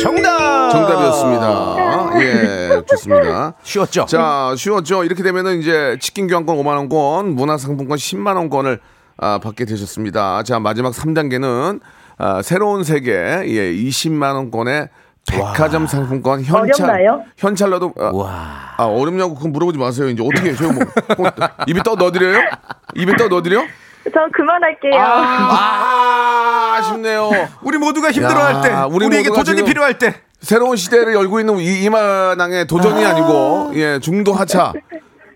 정답! 0.02 0.70
정답이었습니다. 0.72 2.22
예, 2.22 2.82
좋습니다. 2.90 3.54
쉬웠죠? 3.64 4.06
자, 4.06 4.54
쉬웠죠. 4.58 5.04
이렇게 5.04 5.24
되면은 5.24 5.60
이제 5.62 5.98
치킨 6.02 6.28
교환권 6.28 6.58
5만 6.58 6.68
원권, 6.78 7.36
문화 7.36 7.58
상품권 7.58 7.98
10만 7.98 8.36
원권을 8.36 8.80
아, 9.20 9.40
받게 9.40 9.66
되셨습니다. 9.66 10.44
자, 10.44 10.60
마지막 10.60 10.94
3단계는 10.94 11.80
아, 12.20 12.42
새로운 12.42 12.84
세계 12.84 13.12
예, 13.14 13.74
20만 13.74 14.36
원권의 14.36 14.90
백화점 15.30 15.86
상품권 15.86 16.42
현찰 16.42 16.86
어렵나요? 16.86 17.24
현찰로도 17.38 17.94
아, 18.00 18.12
와. 18.14 18.74
아, 18.78 18.84
어렵냐고 18.86 19.36
그건 19.36 19.52
물어보지 19.52 19.78
마세요. 19.78 20.10
이제 20.10 20.24
어떻게 20.24 20.50
해요? 20.50 20.58
뭐, 20.62 20.86
뭐, 21.18 21.32
입에 21.68 21.84
떠 21.84 21.96
넣어드려요? 21.96 22.40
입에 22.96 23.16
떠 23.18 23.28
넣어드려? 23.28 23.62
저 24.14 24.20
그만할게요. 24.34 24.94
아, 25.02 26.78
아 26.78 26.82
쉽네요. 26.84 27.30
우리 27.62 27.78
모두가 27.78 28.12
힘들어할 28.12 28.56
야, 28.56 28.62
때, 28.62 28.70
우리 28.90 29.06
우리 29.06 29.18
에게 29.18 29.30
모두가 29.30 29.44
도전이 29.44 29.64
필요할 29.64 29.98
때. 29.98 30.16
새로운 30.40 30.78
시대를 30.78 31.14
열고 31.14 31.40
있는 31.40 31.58
이, 31.58 31.84
이만항의 31.84 32.68
도전이 32.68 33.04
아~ 33.06 33.14
니고 33.14 33.72
예, 33.74 34.00
중도 34.00 34.34
하차. 34.34 34.72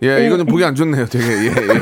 예, 0.03 0.25
이거 0.25 0.37
좀 0.37 0.45
보기 0.45 0.63
안 0.63 0.75
좋네요, 0.75 1.05
되게. 1.07 1.25
예, 1.25 1.47
예. 1.47 1.81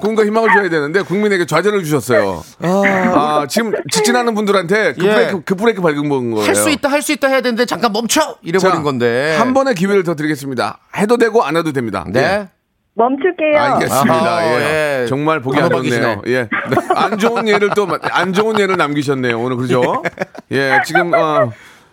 꿈과 0.00 0.24
희망을 0.24 0.50
줘야 0.52 0.68
되는데 0.68 1.02
국민에게 1.02 1.46
좌절을 1.46 1.84
주셨어요. 1.84 2.42
아, 2.62 3.46
지금 3.48 3.72
직진하는 3.90 4.34
분들한테 4.34 4.94
그 4.94 5.06
예. 5.06 5.14
브레이크, 5.14 5.42
그 5.44 5.54
브레이크 5.54 5.82
밟은 5.82 6.08
거예요. 6.08 6.46
할 6.46 6.54
수 6.56 6.70
있다, 6.70 6.90
할 6.90 7.02
수 7.02 7.12
있다 7.12 7.28
해야 7.28 7.40
되는데 7.40 7.64
잠깐 7.66 7.92
멈춰! 7.92 8.36
이래버린 8.42 8.76
자, 8.76 8.82
건데. 8.82 9.36
한 9.38 9.54
번의 9.54 9.74
기회를 9.74 10.02
더 10.04 10.14
드리겠습니다. 10.14 10.78
해도 10.96 11.16
되고 11.16 11.42
안 11.44 11.56
해도 11.56 11.72
됩니다. 11.72 12.04
네. 12.08 12.20
예. 12.20 12.48
멈출게요. 12.94 13.58
알겠습니다. 13.58 14.14
아하, 14.14 14.44
예. 14.44 15.02
예. 15.02 15.06
정말 15.08 15.40
보기 15.40 15.58
안 15.58 15.64
한번 15.64 15.84
좋네요. 15.84 16.22
예. 16.26 16.48
안 16.94 17.18
좋은 17.18 17.46
예를 17.48 17.70
또 17.70 17.86
안 18.10 18.32
좋은 18.32 18.58
예를 18.58 18.76
남기셨네요. 18.76 19.40
오늘 19.40 19.56
그죠? 19.56 20.02
예. 20.52 20.80
지금 20.84 21.12
어 21.14 21.50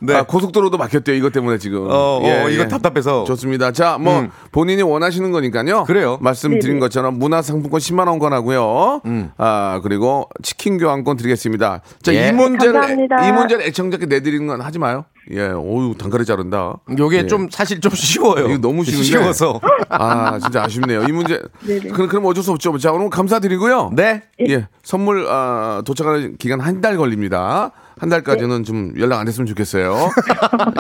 아, 0.09 0.23
고속도로도 0.23 0.77
막혔대요. 0.77 1.15
이것 1.15 1.31
때문에 1.31 1.57
지금. 1.57 1.87
네. 1.87 1.93
어, 1.93 2.45
어, 2.45 2.49
이거 2.49 2.67
답답해서. 2.67 3.23
좋습니다. 3.25 3.71
자, 3.71 3.97
뭐 3.97 4.19
음. 4.19 4.29
본인이 4.51 4.81
원하시는 4.81 5.31
거니까요. 5.31 5.83
그래요. 5.85 6.17
말씀드린 6.21 6.75
네네. 6.75 6.79
것처럼 6.79 7.17
문화상품권 7.19 7.79
10만 7.79 8.07
원권 8.07 8.33
하고요. 8.33 9.01
아 9.37 9.79
그리고 9.83 10.29
치킨 10.43 10.77
교환권 10.77 11.17
드리겠습니다. 11.17 11.81
자, 12.01 12.13
예. 12.13 12.29
이 12.29 12.31
문제를 12.31 12.73
감사합니다. 12.73 13.27
이 13.27 13.31
문제를 13.31 13.65
애청자께 13.65 14.05
내드리는 14.05 14.45
건 14.47 14.61
하지 14.61 14.79
마요. 14.79 15.05
예, 15.31 15.47
오유 15.49 15.95
단가리 15.97 16.23
자른다. 16.25 16.75
요게 16.97 17.17
예. 17.17 17.27
좀 17.27 17.47
사실 17.51 17.81
좀 17.81 17.91
쉬워요. 17.93 18.47
이거 18.47 18.57
너무 18.59 18.83
쉬운데. 18.83 19.03
쉬워서. 19.03 19.59
아, 19.89 20.39
진짜 20.39 20.63
아쉽네요. 20.63 21.03
이 21.03 21.11
문제. 21.11 21.41
네네. 21.65 21.89
그럼, 21.89 22.07
그럼 22.07 22.25
어쩔 22.25 22.43
수 22.43 22.51
없죠. 22.51 22.77
자, 22.77 22.91
오늘 22.91 23.09
감사드리고요. 23.09 23.91
네. 23.93 24.23
예. 24.47 24.67
선물, 24.83 25.25
아, 25.29 25.81
도착하는 25.85 26.37
기간 26.37 26.59
한 26.61 26.77
달 26.81 26.95
걸립니다. 26.95 27.71
한 27.99 28.09
달까지는 28.09 28.63
좀 28.63 28.93
연락 28.99 29.19
안 29.19 29.27
했으면 29.27 29.47
좋겠어요. 29.47 30.11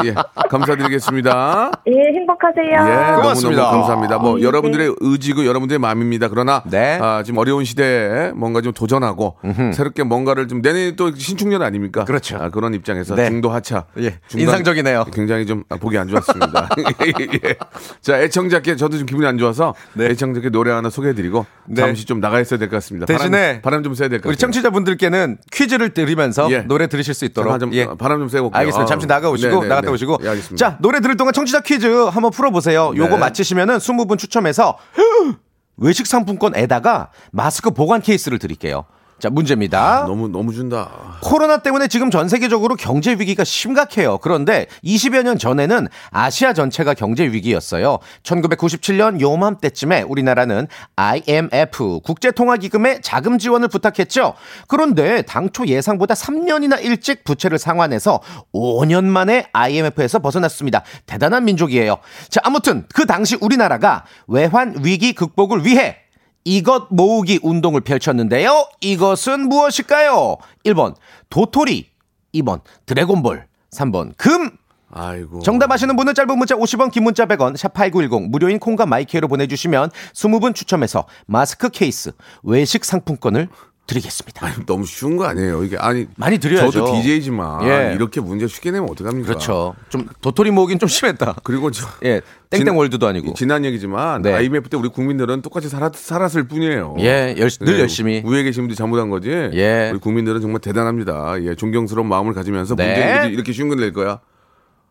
예. 0.05 0.13
감사드리겠습니다. 0.49 1.71
예, 1.87 1.91
행복하세요. 2.15 2.65
예, 2.65 3.15
고맙습니다. 3.15 3.61
너무너무 3.63 3.71
감사합니다. 3.87 4.17
뭐, 4.19 4.37
네, 4.37 4.43
여러분들의 4.43 4.95
의지고 4.99 5.45
여러분들의 5.47 5.79
마음입니다. 5.79 6.27
그러나, 6.27 6.61
네. 6.69 6.99
아, 7.01 7.23
지금 7.23 7.39
어려운 7.39 7.65
시대에 7.65 8.31
뭔가 8.33 8.61
좀 8.61 8.71
도전하고, 8.73 9.37
새롭게 9.73 10.03
뭔가를 10.03 10.47
좀, 10.47 10.61
내년에 10.61 10.95
또 10.95 11.13
신축년 11.15 11.63
아닙니까? 11.63 12.05
그렇죠. 12.05 12.37
아, 12.37 12.49
그런 12.49 12.75
입장에서 12.75 13.15
네. 13.15 13.27
중도 13.27 13.49
하차. 13.49 13.85
예, 13.99 14.19
인상적이네요. 14.41 15.05
굉장히 15.13 15.45
좀 15.45 15.63
아, 15.69 15.75
보기 15.77 15.97
안 15.97 16.07
좋았습니다. 16.07 16.69
예. 17.45 17.55
자, 18.01 18.19
애청자께 18.21 18.75
저도 18.75 18.97
좀 18.97 19.05
기분이 19.05 19.25
안 19.27 19.37
좋아서, 19.37 19.73
네. 19.93 20.05
애청자께 20.07 20.49
노래 20.49 20.71
하나 20.71 20.89
소개해드리고, 20.89 21.45
네. 21.65 21.81
잠시 21.81 22.05
좀 22.05 22.19
나가 22.19 22.39
있어야 22.39 22.57
될 22.59 22.69
것 22.69 22.77
같습니다. 22.77 23.05
대신에 23.05 23.47
바람, 23.47 23.61
바람 23.61 23.83
좀 23.83 23.93
쐬야 23.95 24.09
될 24.09 24.19
것 24.19 24.23
같아요. 24.23 24.29
우리 24.31 24.37
청취자분들께는 24.37 25.37
퀴즈를 25.51 25.89
드리면서 25.93 26.51
예. 26.51 26.59
노래 26.59 26.87
들으실 26.87 27.13
수 27.13 27.25
있도록 27.25 27.59
좀, 27.59 27.73
예. 27.73 27.83
어, 27.83 27.95
바람 27.95 28.19
좀 28.19 28.29
쐬고. 28.29 28.51
알겠습니다. 28.53 28.83
어. 28.83 28.85
잠시 28.85 29.07
나가 29.07 29.29
오시고 29.29 29.49
네네네. 29.49 29.67
나갔다 29.67 29.91
오시고. 29.91 30.17
예, 30.23 30.29
알겠습니다. 30.29 30.55
자, 30.69 30.77
노래 30.81 30.99
들을 30.99 31.15
동안 31.17 31.33
청취자 31.33 31.61
퀴즈 31.61 31.87
한번 31.87 32.31
풀어 32.31 32.51
보세요. 32.51 32.91
요거 32.95 33.09
네. 33.15 33.17
맞히시면은 33.17 33.77
20분 33.77 34.17
추첨해서 34.17 34.77
외식 35.77 36.07
상품권에다가 36.07 37.11
마스크 37.31 37.69
보관 37.71 38.01
케이스를 38.01 38.39
드릴게요. 38.39 38.85
자, 39.19 39.31
문제입니다. 39.31 40.05
너무, 40.07 40.27
너무 40.27 40.53
준다. 40.53 41.17
코로나 41.21 41.57
때문에 41.57 41.87
지금 41.87 42.11
전 42.11 42.29
세계적으로 42.29 42.75
경제 42.75 43.13
위기가 43.13 43.43
심각해요. 43.43 44.19
그런데 44.19 44.67
20여 44.83 45.23
년 45.23 45.39
전에는 45.39 45.87
아시아 46.11 46.53
전체가 46.53 46.93
경제 46.93 47.23
위기였어요. 47.23 47.97
1997년 48.21 49.19
요맘때쯤에 49.19 50.03
우리나라는 50.03 50.67
IMF 50.95 52.01
국제통화기금에 52.03 53.01
자금 53.01 53.39
지원을 53.39 53.69
부탁했죠. 53.69 54.35
그런데 54.67 55.23
당초 55.23 55.65
예상보다 55.65 56.13
3년이나 56.13 56.83
일찍 56.85 57.23
부채를 57.23 57.57
상환해서 57.57 58.21
5년 58.53 59.03
만에 59.05 59.47
IMF에서 59.51 60.19
벗어났습니다. 60.19 60.83
대단한 61.07 61.43
민족이에요. 61.45 61.97
자, 62.29 62.39
아무튼 62.43 62.85
그 62.93 63.07
당시 63.07 63.35
우리나라가 63.41 64.05
외환 64.27 64.75
위기 64.83 65.13
극복을 65.13 65.65
위해 65.65 66.06
이것 66.47 66.87
모으기 66.91 67.41
운동을 67.43 67.81
펼쳤는데요. 67.81 68.69
이것은 68.79 69.49
무엇일까요? 69.49 70.37
1번 70.63 70.95
도토리, 71.29 71.89
2번 72.35 72.61
드래곤볼, 72.85 73.47
3번 73.71 74.13
금. 74.15 74.51
아이고. 74.89 75.41
정답 75.41 75.69
아시는 75.73 75.97
분은 75.97 76.13
짧은 76.13 76.37
문자 76.37 76.55
50원, 76.55 76.89
긴 76.89 77.03
문자 77.03 77.25
100원, 77.25 77.57
샵8910 77.57 78.29
무료인 78.29 78.59
콩과 78.59 78.85
마이크로 78.85 79.27
보내 79.27 79.45
주시면 79.47 79.89
20분 80.13 80.55
추첨해서 80.55 81.05
마스크 81.25 81.67
케이스, 81.69 82.13
외식 82.43 82.85
상품권을 82.85 83.49
드리겠습니다. 83.87 84.65
너무 84.65 84.85
쉬운 84.85 85.15
거 85.17 85.25
아니에요? 85.25 85.63
이게 85.63 85.77
아니 85.77 86.05
많이 86.17 86.37
드려야죠. 86.37 86.71
저도 86.71 86.93
DJ지만 87.01 87.63
예. 87.67 87.93
이렇게 87.95 88.19
문제 88.21 88.45
쉽게 88.45 88.69
내면 88.71 88.89
어떡합니까? 88.89 89.27
그렇죠. 89.27 89.75
좀 89.89 90.07
도토리 90.21 90.51
모으긴 90.51 90.77
좀 90.77 90.87
심했다. 90.89 91.37
그리고 91.43 91.71
저 91.71 91.87
예, 92.03 92.21
땡땡 92.49 92.65
지난- 92.65 92.75
world도 92.75 93.07
아니고. 93.07 93.33
지난 93.33 93.63
얘기지만 93.65 94.21
네. 94.21 94.33
IMF 94.33 94.69
때 94.69 94.77
우리 94.77 94.89
국민들은 94.89 95.41
똑같이 95.41 95.69
살았, 95.69 95.93
살았을 95.95 96.47
뿐이에요. 96.47 96.95
예, 96.99 97.35
열- 97.39 97.49
늘 97.49 97.73
네, 97.75 97.79
열심히. 97.79 98.21
위에 98.25 98.43
계신 98.43 98.63
분들이 98.63 98.75
잘못한 98.75 99.09
거지. 99.09 99.29
예. 99.31 99.89
우리 99.91 99.99
국민들은 99.99 100.41
정말 100.41 100.59
대단합니다. 100.59 101.35
예, 101.43 101.55
존경스러운 101.55 102.07
마음을 102.07 102.33
가지면서 102.33 102.75
네. 102.75 102.87
문제 103.21 103.33
이렇게 103.33 103.53
쉬운 103.53 103.69
건 103.69 103.77
낼 103.79 103.93
거야. 103.93 104.19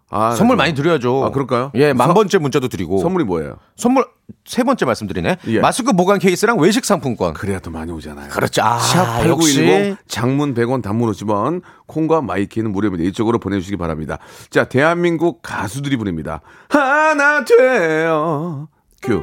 아, 0.09 0.35
선물 0.37 0.57
나 0.57 0.63
많이 0.63 0.75
드려야죠. 0.75 1.25
아, 1.25 1.31
그럴까요? 1.31 1.73
예, 1.75 1.93
만 1.93 2.09
서- 2.09 2.15
번째 2.15 2.39
문자도 2.39 2.69
드리고. 2.69 2.99
선물이 2.99 3.25
뭐예요? 3.25 3.57
선물 3.77 4.07
세 4.45 4.63
번째 4.63 4.85
말씀드리네. 4.85 5.37
예. 5.49 5.61
마스크 5.61 5.93
보관 5.93 6.19
케이스랑 6.21 6.59
외식 6.59 6.85
상품권. 6.85 7.35
그래야 7.35 7.59
더 7.59 7.71
많이 7.71 7.91
오잖아요. 7.93 8.29
그렇죠. 8.31 8.63
아, 8.63 8.79
샵8910 8.79 9.29
역시. 9.29 9.97
장문 10.07 10.55
100원 10.55 10.83
단문 10.83 11.11
50원 11.11 11.63
콩과 11.87 12.23
마이키는 12.23 12.71
무료입니다. 12.71 13.05
이쪽으로 13.05 13.39
보내 13.39 13.59
주시기 13.59 13.77
바랍니다. 13.77 14.19
자 14.51 14.65
대한민국 14.65 15.43
가수들이 15.43 15.97
부릅니다. 15.97 16.41
하나 16.69 17.45
돼요. 17.45 18.69
큐. 19.03 19.23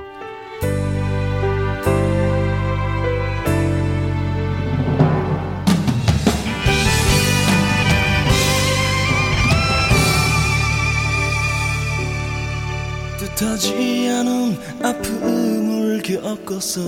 아픔을 16.18 16.46
겪었어 16.46 16.82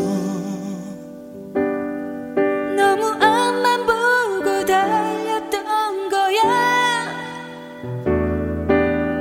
너무 2.76 3.08
앞만 3.22 3.86
보고 3.86 4.66
달렸던 4.66 6.10
거야. 6.10 7.06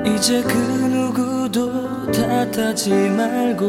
이제 0.06 0.42
그 0.42 0.52
누구도 0.52 2.10
탓하지 2.10 2.90
말고 2.90 3.68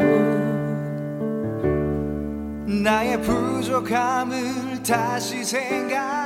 나의 2.83 3.21
부족함을 3.21 4.83
다시 4.83 5.43
생각 5.43 6.24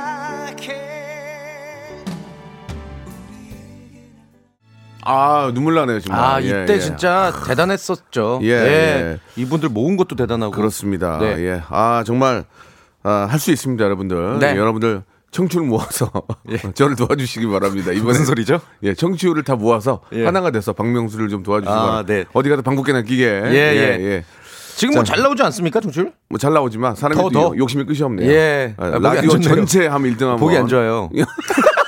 아 5.10 5.50
눈물 5.52 5.74
나네요 5.74 6.00
정말. 6.00 6.24
아, 6.24 6.42
예, 6.42 6.46
이때 6.48 6.74
예. 6.74 6.78
진짜 6.78 7.32
대단했었죠. 7.46 8.40
예, 8.44 8.48
예. 8.50 9.18
이분들 9.36 9.68
모은 9.70 9.96
것도 9.96 10.16
대단하고. 10.16 10.52
그렇습니다. 10.52 11.18
네. 11.18 11.36
예. 11.44 11.62
아 11.68 12.02
정말 12.06 12.44
아, 13.02 13.26
할 13.30 13.38
수 13.38 13.50
있습니다, 13.50 13.82
여러분들. 13.84 14.38
네. 14.38 14.52
예, 14.52 14.56
여러분들 14.56 15.02
청취를 15.30 15.64
모아서 15.64 16.10
저를 16.74 16.96
도와주시기 16.96 17.46
바랍니다. 17.46 17.92
이번에 17.92 18.02
무슨 18.08 18.24
소리죠? 18.24 18.60
예, 18.82 18.94
청취율을 18.94 19.44
다 19.44 19.54
모아서 19.56 20.00
예. 20.12 20.24
하나가 20.24 20.50
돼서 20.50 20.72
박명수를 20.72 21.28
좀 21.28 21.42
도와주시기 21.42 21.72
아, 21.72 21.80
바랍니다. 21.82 22.12
네. 22.14 22.24
어디 22.32 22.48
가서 22.48 22.62
방귀깨나 22.62 23.02
끼게. 23.02 23.24
예, 23.46 23.50
예. 23.54 24.24
지금 24.76 24.94
뭐 24.94 25.04
자. 25.04 25.14
잘 25.14 25.22
나오지 25.22 25.42
않습니까, 25.42 25.80
정출? 25.80 26.12
뭐잘 26.30 26.52
나오지만 26.52 26.94
사람이 26.96 27.20
더, 27.20 27.28
또 27.28 27.50
더? 27.50 27.56
욕심이 27.56 27.84
끝이 27.84 28.02
없네요. 28.02 28.30
예. 28.30 28.74
아, 28.78 28.86
아, 28.86 28.98
라디오. 28.98 29.38
전체 29.38 29.86
하면 29.86 30.12
1등 30.16 30.22
하면 30.22 30.36
보기 30.38 30.56
안 30.56 30.66
좋아요. 30.68 31.10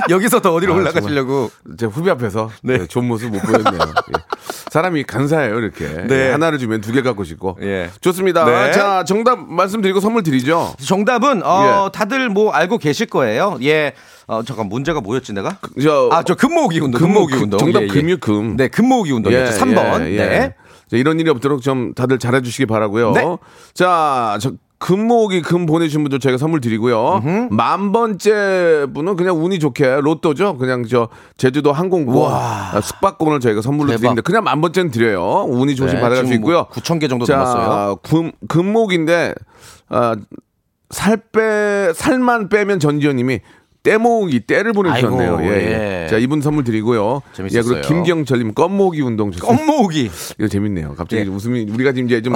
여기서 0.10 0.40
더 0.40 0.54
어디로 0.54 0.74
아, 0.74 0.76
올라가시려고. 0.76 1.50
제 1.78 1.86
후배 1.86 2.10
앞에서 2.10 2.50
네. 2.62 2.78
네, 2.78 2.86
좋은 2.86 3.06
모습 3.06 3.30
못 3.30 3.40
보였네요. 3.42 3.80
예. 3.82 4.22
사람이 4.70 5.04
간사해요, 5.04 5.58
이렇게. 5.58 5.86
네. 6.06 6.28
예, 6.28 6.30
하나를 6.32 6.58
주면 6.58 6.80
두 6.80 6.92
개 6.92 7.02
갖고 7.02 7.24
싶고. 7.24 7.58
예. 7.62 7.90
좋습니다. 8.00 8.44
네. 8.44 8.72
자, 8.72 9.04
정답 9.04 9.38
말씀드리고 9.40 10.00
선물 10.00 10.22
드리죠. 10.22 10.74
정답은 10.80 11.42
어, 11.44 11.86
예. 11.88 11.92
다들 11.98 12.28
뭐 12.28 12.52
알고 12.52 12.78
계실 12.78 13.06
거예요. 13.06 13.58
예. 13.62 13.92
어, 14.26 14.42
잠깐 14.44 14.68
문제가 14.68 15.00
뭐였지 15.00 15.32
내가? 15.32 15.56
저, 15.82 16.08
아, 16.12 16.22
저 16.22 16.34
금모으기 16.36 16.78
운동. 16.80 17.00
금, 17.00 17.08
금모으기 17.08 17.34
금, 17.34 17.42
운동. 17.44 17.58
정답 17.58 17.80
예, 17.80 17.84
예. 17.84 17.88
금이요, 17.88 18.16
금. 18.18 18.56
네, 18.56 18.68
금모으기 18.68 19.12
운동이었죠. 19.12 19.58
3번. 19.58 20.02
예, 20.06 20.12
예. 20.12 20.16
네. 20.16 20.54
자, 20.88 20.96
이런 20.96 21.18
일이 21.20 21.30
없도록 21.30 21.62
좀 21.62 21.94
다들 21.94 22.18
잘해 22.18 22.40
주시기 22.42 22.66
바라고요. 22.66 23.12
네. 23.12 23.24
자, 23.74 24.38
저 24.40 24.52
금모으기 24.80 25.42
금 25.42 25.66
보내주신 25.66 26.02
분들 26.02 26.18
저희가 26.20 26.38
선물 26.38 26.60
드리고요. 26.62 27.22
만 27.50 27.92
번째 27.92 28.86
분은 28.92 29.14
그냥 29.16 29.36
운이 29.44 29.58
좋게 29.58 30.00
로또죠. 30.00 30.56
그냥 30.56 30.84
저 30.88 31.08
제주도 31.36 31.70
항공권 31.72 32.16
와. 32.16 32.70
아, 32.72 32.80
숙박권을 32.80 33.40
저희가 33.40 33.60
선물로 33.60 33.90
대박. 33.90 34.00
드리는데 34.00 34.22
그냥 34.22 34.42
만 34.42 34.60
번째는 34.62 34.90
드려요. 34.90 35.44
운이 35.46 35.76
좋으신 35.76 35.96
네, 35.96 36.02
받아갈 36.02 36.24
수뭐 36.24 36.34
있고요. 36.36 36.66
9천 36.72 36.98
개 36.98 37.08
정도 37.08 37.26
자, 37.26 37.36
남았어요. 37.36 37.96
금, 38.02 38.32
금목인데 38.48 39.34
아, 39.90 40.16
살 40.88 41.18
빼, 41.18 41.92
살만 41.94 42.48
빼면 42.48 42.80
전지현님이 42.80 43.40
떼모으기 43.82 44.46
떼를 44.46 44.72
보내주셨네요. 44.72 45.36
아이고, 45.38 45.52
예, 45.52 45.56
예. 45.56 46.02
예. 46.04 46.06
자 46.08 46.18
이분 46.18 46.40
선물 46.42 46.64
드리고요. 46.64 47.22
재밌었어요. 47.32 47.76
예, 47.78 47.80
그리고 47.80 47.88
김경철님 47.88 48.54
껌모으기 48.54 49.00
운동 49.00 49.30
좋습니다. 49.30 49.64
껌모으기. 49.64 50.10
이거 50.38 50.48
재밌네요. 50.48 50.94
갑자기 50.96 51.22
예. 51.22 51.26
웃음이 51.26 51.66
우리가 51.72 51.92
지금 51.92 52.08
이제 52.08 52.20
좀, 52.20 52.34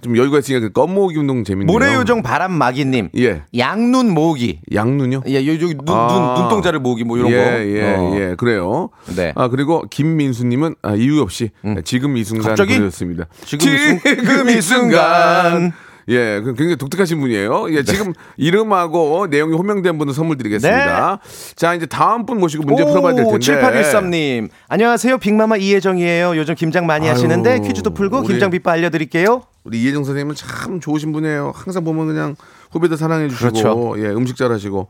좀 0.00 0.16
여유가 0.16 0.38
있으니까 0.38 0.60
그 0.68 0.72
껌모으기 0.72 1.18
운동 1.18 1.42
재밌네요. 1.42 1.72
모래요정 1.72 2.22
바람마기님. 2.22 3.10
예. 3.18 3.42
양눈 3.58 4.14
모으기. 4.14 4.60
양눈요? 4.72 5.22
예, 5.26 5.44
요, 5.44 5.52
여기 5.54 5.74
눈, 5.74 5.88
아. 5.88 6.06
눈, 6.36 6.42
눈동자를 6.42 6.78
모으기 6.78 7.02
뭐 7.02 7.18
이런 7.18 7.30
예, 7.32 7.34
거. 7.34 7.42
예, 7.66 7.94
어. 7.94 8.14
예, 8.14 8.34
그래요. 8.36 8.90
네. 9.16 9.32
아, 9.34 9.48
그리고 9.48 9.82
김민수님은 9.90 10.76
아, 10.82 10.94
이유 10.94 11.20
없이 11.20 11.50
지금 11.84 12.16
이 12.16 12.22
순간 12.22 12.50
갑자기? 12.50 12.74
보내줬습니다. 12.74 13.26
지금 13.44 13.98
지금 14.04 14.50
이 14.50 14.60
순간. 14.60 15.72
예, 16.08 16.40
그 16.40 16.54
굉장히 16.54 16.76
독특하신 16.76 17.20
분이에요. 17.20 17.72
예, 17.74 17.82
지금 17.82 18.12
이름하고 18.36 19.26
내용이 19.28 19.54
호명된 19.56 19.98
분은 19.98 20.12
선물 20.12 20.36
드리겠습니다. 20.38 21.18
자, 21.56 21.74
이제 21.74 21.86
다음 21.86 22.26
분 22.26 22.40
모시고 22.40 22.64
문제 22.64 22.84
풀어봐야 22.84 23.14
될 23.14 23.24
텐데. 23.26 23.38
7813님. 23.38 24.48
안녕하세요. 24.68 25.18
빅마마 25.18 25.56
이혜정이에요. 25.56 26.36
요즘 26.36 26.54
김장 26.54 26.86
많이 26.86 27.06
아유, 27.06 27.12
하시는데 27.14 27.60
퀴즈도 27.60 27.90
풀고 27.94 28.18
우리- 28.18 28.28
김장 28.28 28.50
비법 28.50 28.72
알려드릴게요. 28.72 29.42
우리 29.64 29.82
이혜정 29.82 30.04
선생님은 30.04 30.34
참 30.34 30.80
좋으신 30.80 31.12
분이에요. 31.12 31.52
항상 31.54 31.84
보면 31.84 32.06
그냥 32.06 32.34
후배들 32.72 32.96
사랑해 32.96 33.28
주시고 33.28 33.50
그렇죠. 33.50 33.94
예, 33.98 34.06
음식 34.08 34.36
잘하시고. 34.36 34.88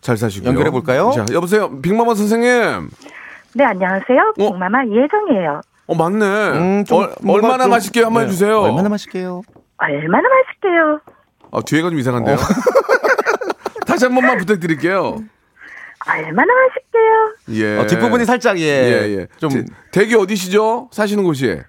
잘 0.00 0.16
사시고요. 0.16 0.48
연결해 0.50 0.70
볼까요? 0.70 1.10
자, 1.14 1.24
여보세요. 1.32 1.80
빅마마 1.80 2.14
선생님. 2.14 2.90
네, 3.54 3.64
안녕하세요. 3.64 4.34
빅마마 4.36 4.84
이혜정이에요. 4.84 5.60
어, 5.88 5.94
맞네. 5.94 6.24
음, 6.26 6.84
좀 6.84 6.98
얼, 6.98 7.14
뭔가 7.22 7.46
얼마나 7.46 7.64
좀- 7.64 7.70
맛있게 7.70 8.02
한번 8.02 8.22
네. 8.24 8.28
해주세요. 8.28 8.60
얼마나 8.60 8.88
맛있게요? 8.90 9.42
얼마나 9.78 10.28
맛있게요. 10.28 11.00
아, 11.52 11.60
뒤에가 11.64 11.90
좀 11.90 11.98
이상한데요. 11.98 12.34
어. 12.34 12.38
다시 13.86 14.04
한 14.04 14.14
번만 14.14 14.36
부탁드릴게요. 14.38 15.18
얼마나 16.06 16.52
맛있게요. 16.54 17.62
예. 17.64 17.78
어, 17.78 17.86
뒷부분이 17.86 18.24
살짝 18.24 18.58
예. 18.58 18.62
예, 18.64 19.16
예. 19.18 19.26
좀 19.38 19.50
제- 19.50 19.64
댁이 19.92 20.14
어디시죠? 20.14 20.88
사시는 20.92 21.24
곳이? 21.24 21.60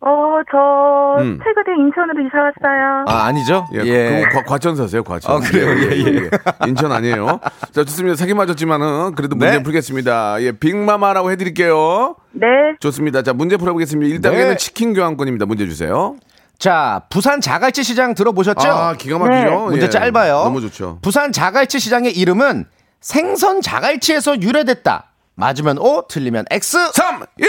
어, 0.00 0.40
저 0.50 1.22
음. 1.22 1.38
최근에 1.42 1.76
인천으로 1.78 2.26
이사 2.26 2.38
왔어요. 2.38 3.04
아, 3.08 3.26
아니죠? 3.26 3.66
예. 3.74 3.78
예. 3.84 4.24
그거 4.28 4.40
과, 4.40 4.44
과천 4.44 4.76
사세요, 4.76 5.02
과천. 5.02 5.34
아, 5.36 5.40
그래요? 5.40 5.68
예, 5.90 5.96
예. 6.24 6.30
인천 6.68 6.92
아니에요. 6.92 7.40
자, 7.72 7.84
좋습니다. 7.84 8.14
사기 8.16 8.34
맞았지만은 8.34 9.14
그래도 9.14 9.34
네. 9.36 9.46
문제 9.46 9.62
풀겠습니다. 9.62 10.42
예, 10.42 10.52
빅마마라고 10.52 11.30
해 11.30 11.36
드릴게요. 11.36 12.16
네. 12.32 12.46
좋습니다. 12.80 13.22
자, 13.22 13.32
문제 13.32 13.56
풀어 13.56 13.72
보겠습니다. 13.72 14.28
1단계는 14.28 14.48
네. 14.50 14.56
치킨 14.56 14.92
교환권입니다. 14.92 15.46
문제 15.46 15.66
주세요. 15.66 16.16
자, 16.58 17.02
부산 17.10 17.40
자갈치 17.40 17.82
시장 17.82 18.14
들어보셨죠? 18.14 18.68
아, 18.68 18.94
기가 18.94 19.18
막히죠? 19.18 19.50
네. 19.50 19.56
문제 19.56 19.86
예. 19.86 19.90
짧아요. 19.90 20.44
너무 20.44 20.60
좋죠. 20.60 20.98
부산 21.02 21.32
자갈치 21.32 21.78
시장의 21.78 22.12
이름은 22.12 22.66
생선 23.00 23.60
자갈치에서 23.60 24.40
유래됐다. 24.40 25.10
맞으면 25.34 25.78
O, 25.78 26.06
틀리면 26.08 26.46
X. 26.50 26.92
3, 26.92 27.24
1, 27.38 27.46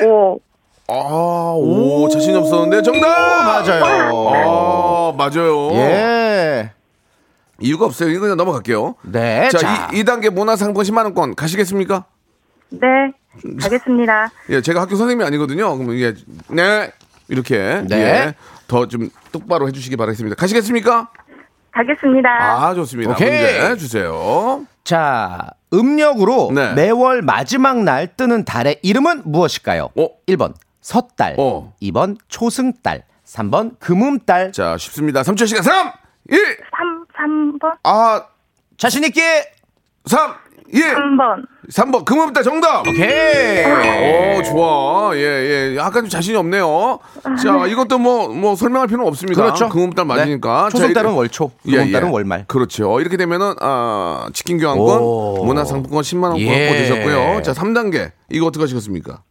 1! 0.00 0.06
오. 0.06 0.40
아, 0.86 1.54
오, 1.56 2.08
자신 2.10 2.36
없었는데 2.36 2.82
정답! 2.82 3.08
맞아요. 3.08 3.84
아, 4.28 5.12
맞아요. 5.16 5.70
예. 5.72 6.70
이유가 7.60 7.86
없어요. 7.86 8.10
이거 8.10 8.20
그냥 8.20 8.36
넘어갈게요. 8.36 8.96
네. 9.02 9.48
자, 9.48 9.58
자, 9.58 9.90
이 9.92 10.02
2단계 10.02 10.28
문화상품권 10.30 10.84
10만원권 10.84 11.34
가시겠습니까? 11.36 12.04
네. 12.70 12.78
가겠습니다. 13.60 14.30
예, 14.50 14.60
제가 14.60 14.82
학교 14.82 14.96
선생님이 14.96 15.24
아니거든요. 15.26 15.74
그러면 15.76 15.96
이게, 15.96 16.14
네. 16.50 16.92
이렇게. 17.28 17.82
네. 17.88 17.96
예, 17.96 18.34
더좀 18.68 19.10
똑바로 19.32 19.66
해주시기 19.68 19.96
바라겠습니다. 19.96 20.36
가시겠습니까? 20.36 21.08
가겠습니다. 21.72 22.28
아, 22.30 22.74
좋습니다. 22.74 23.12
오케이. 23.12 23.30
문제 23.30 23.76
주세요. 23.76 24.64
자, 24.84 25.50
음력으로 25.72 26.52
네. 26.54 26.72
매월 26.74 27.22
마지막 27.22 27.82
날 27.82 28.14
뜨는 28.16 28.44
달의 28.44 28.78
이름은 28.82 29.22
무엇일까요? 29.24 29.88
어? 29.96 30.08
1번 30.28 30.54
섣달, 30.80 31.34
어. 31.38 31.72
2번 31.82 32.16
초승달, 32.28 33.04
3번 33.24 33.78
금음달. 33.80 34.52
자, 34.52 34.76
쉽습니다. 34.76 35.22
3초 35.22 35.46
시간 35.48 35.62
3, 35.62 35.90
1, 36.30 36.38
3, 36.76 37.58
3번? 37.58 37.78
아, 37.82 38.26
자신 38.76 39.02
있게 39.04 39.20
3, 40.04 40.34
1, 40.68 40.94
3번. 40.94 41.46
3번. 41.72 42.04
금음달 42.04 42.42
정답! 42.42 42.86
오케이. 42.86 43.64
오, 44.38 44.42
좋아. 44.42 45.16
예, 45.16 45.20
예. 45.72 45.76
약간 45.76 46.02
좀 46.02 46.08
자신이 46.08 46.36
없네요. 46.36 46.98
자, 47.42 47.66
이것도 47.66 47.98
뭐, 47.98 48.28
뭐, 48.28 48.54
설명할 48.54 48.88
필요는 48.88 49.06
없습니다. 49.08 49.42
그렇죠. 49.42 49.68
금음달 49.68 50.04
맞으니까. 50.04 50.68
네. 50.72 50.86
이렇게- 50.88 51.08
월초, 51.08 51.50
예, 51.66 51.76
금음달은 51.78 52.08
예. 52.08 52.12
월말. 52.12 52.44
그렇죠. 52.48 53.00
이렇게 53.00 53.16
되면은, 53.16 53.54
아, 53.60 54.28
치킨 54.32 54.58
교환권, 54.58 54.98
오. 55.00 55.44
문화상품권 55.44 56.02
10만원 56.02 56.38
예. 56.38 56.46
받고 56.68 56.74
되셨고요. 56.74 57.42
자, 57.42 57.52
3단계. 57.52 58.10
이거 58.30 58.46
어떻게 58.46 58.62
하시겠습니까? 58.64 59.22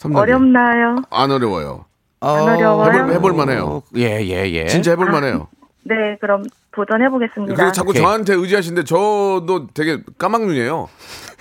3단계. 0.00 0.16
어렵나요? 0.16 0.96
안 1.10 1.30
어려워요. 1.30 1.84
안 2.20 2.42
어려워요? 2.42 2.92
해볼, 2.92 3.12
해볼 3.12 3.32
만 3.34 3.50
해요. 3.50 3.82
예, 3.96 4.20
예, 4.24 4.50
예. 4.52 4.66
진짜 4.66 4.90
해볼 4.92 5.10
만 5.10 5.24
해요. 5.24 5.48
네, 5.82 6.16
그럼 6.20 6.44
도전해보겠습니다. 6.72 7.54
그래서 7.54 7.72
자꾸 7.72 7.90
오케이. 7.90 8.02
저한테 8.02 8.34
의지하시는데 8.34 8.84
저도 8.84 9.68
되게 9.74 9.98
까막눈이에요. 10.18 10.88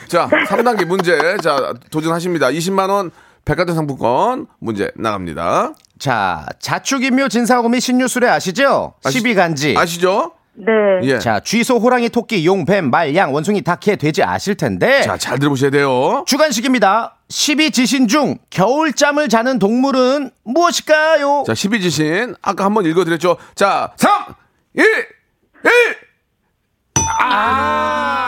자, 0.08 0.28
3단계 0.47 0.86
문제. 0.86 1.17
자, 1.38 1.73
도전하십니다. 1.91 2.47
20만원 2.47 3.12
백화점 3.45 3.75
상품권 3.75 4.47
문제 4.60 4.91
나갑니다. 4.95 5.73
자, 5.97 6.45
자축인묘 6.60 7.28
진사오미 7.28 7.80
신유술에 7.80 8.28
아시죠? 8.30 8.93
아시- 9.04 9.19
12간지. 9.21 9.78
아시죠? 9.78 10.32
네. 10.59 10.71
예. 11.03 11.19
자, 11.19 11.39
쥐소, 11.39 11.77
호랑이, 11.77 12.09
토끼, 12.09 12.45
용, 12.45 12.65
뱀, 12.65 12.89
말, 12.91 13.15
양, 13.15 13.33
원숭이, 13.33 13.61
닭, 13.61 13.79
개, 13.79 13.95
돼지 13.95 14.21
아실 14.23 14.55
텐데. 14.55 15.01
자, 15.03 15.17
잘 15.17 15.39
들어보셔야 15.39 15.71
돼요. 15.71 16.23
주간식입니다. 16.27 17.15
12지신 17.29 18.09
중 18.09 18.37
겨울잠을 18.49 19.29
자는 19.29 19.57
동물은 19.59 20.31
무엇일까요? 20.43 21.43
자, 21.47 21.53
12지신. 21.53 22.35
아까 22.41 22.65
한번 22.65 22.85
읽어드렸죠. 22.85 23.37
자, 23.55 23.93
3, 23.95 24.11
1, 24.75 24.83
1! 25.63 25.71
아! 27.21 28.19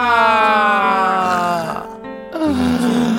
아, 2.33 3.10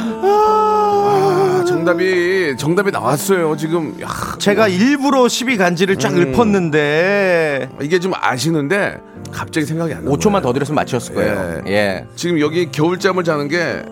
정답이, 1.87 2.57
정답이 2.57 2.91
나왔어요. 2.93 3.57
지금. 3.57 3.97
야, 4.01 4.09
제가 4.39 4.69
일부러 4.69 5.23
12간지를 5.23 5.99
쫙 5.99 6.13
음. 6.13 6.33
읊었는데 6.33 7.71
이게 7.83 7.99
좀 7.99 8.13
아시는데 8.15 8.99
갑자기 9.33 9.67
생각이 9.67 9.93
안 9.93 10.05
나요. 10.05 10.15
5초만 10.15 10.43
더 10.43 10.53
드렸으면 10.53 10.77
맞췄을 10.77 11.15
거예요. 11.15 11.63
예. 11.67 12.07
지금 12.15 12.39
여기 12.39 12.71
겨울잠을 12.71 13.25
자는 13.25 13.49
게 13.49 13.83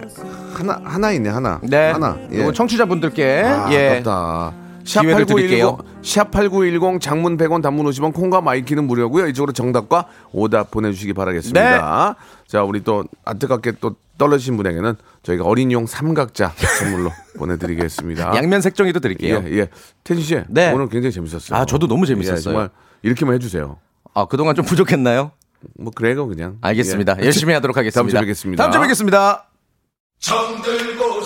하나 0.55 0.81
하나 0.85 1.11
있네 1.11 1.31
하나. 1.31 1.59
네. 1.62 1.90
하나. 1.90 2.16
예. 2.31 2.53
청취자분들께 2.53 3.42
아, 3.44 3.68
예. 3.72 3.88
아깝다. 3.90 4.53
기회를 4.85 5.27
드릴게요. 5.27 5.79
샵8910 6.03 7.01
장문 7.01 7.37
100원 7.37 7.62
단문 7.62 7.87
50원 7.87 8.12
콩과 8.14 8.40
마이키는 8.40 8.85
무료고요. 8.85 9.27
이쪽으로 9.29 9.53
정답과 9.53 10.07
오답 10.33 10.71
보내주시기 10.71 11.12
바라겠습니다. 11.12 12.16
네. 12.19 12.25
자 12.47 12.62
우리 12.64 12.83
또 12.83 13.05
안타깝게 13.25 13.73
또 13.81 13.95
떨어지신 14.19 14.57
분에게는 14.57 14.97
저희가 15.23 15.45
어린이용 15.45 15.87
삼각자 15.87 16.53
선물로 16.79 17.11
보내드리겠습니다. 17.38 18.35
양면 18.37 18.61
색종이도 18.61 19.01
드릴게요. 19.01 19.43
예, 19.47 19.51
예. 19.59 19.69
태진 20.05 20.23
씨, 20.23 20.40
네. 20.49 20.73
오늘 20.73 20.88
굉장히 20.88 21.12
재밌었어요. 21.12 21.59
아, 21.59 21.64
저도 21.64 21.87
너무 21.87 22.05
재밌었어요. 22.07 22.37
예, 22.37 22.40
정말 22.43 22.71
이렇게만 23.03 23.35
해주세요. 23.37 23.79
아, 24.12 24.27
그동안 24.27 24.55
좀 24.55 24.64
부족했나요? 24.66 25.31
뭐 25.79 25.93
그래요 25.95 26.27
그냥. 26.27 26.59
알겠습니다. 26.61 27.16
예. 27.21 27.25
열심히 27.27 27.55
하도록 27.55 27.75
하겠습니다. 27.77 28.01
다음 28.01 28.09
주에 28.11 28.21
뵙겠습니다. 28.21 28.62
다음 28.62 28.73
주에 28.73 28.81
뵙겠습니다. 28.83 29.47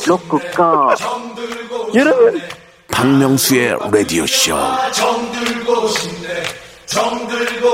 로쿠꺼. 0.07 0.95
여러분. 1.95 2.41
박명수의 3.09 3.77
라디오 3.93 4.25
쇼. 4.27 4.57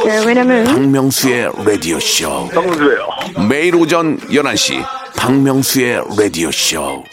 네, 0.04 0.26
왜냐면 0.26 0.64
박명수의 0.64 1.52
라디오 1.64 2.00
쇼. 2.00 2.48
정수예요. 2.52 3.08
매일 3.48 3.76
오전 3.76 4.18
11시 4.18 4.84
박명수의 5.16 6.02
라디오 6.18 6.50
쇼. 6.50 7.04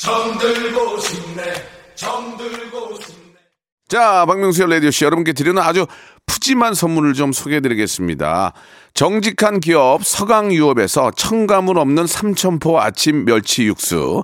자, 3.87 4.25
박명수의 4.25 4.67
라디오 4.67 4.89
씨 4.89 5.05
여러분께 5.05 5.33
드리는 5.33 5.61
아주 5.61 5.85
푸짐한 6.25 6.73
선물을 6.73 7.13
좀 7.13 7.31
소개해드리겠습니다. 7.31 8.53
정직한 8.95 9.59
기업 9.59 10.03
서강유업에서 10.03 11.11
첨가물 11.15 11.77
없는 11.77 12.07
삼천포 12.07 12.81
아침 12.81 13.25
멸치 13.25 13.65
육수, 13.65 14.23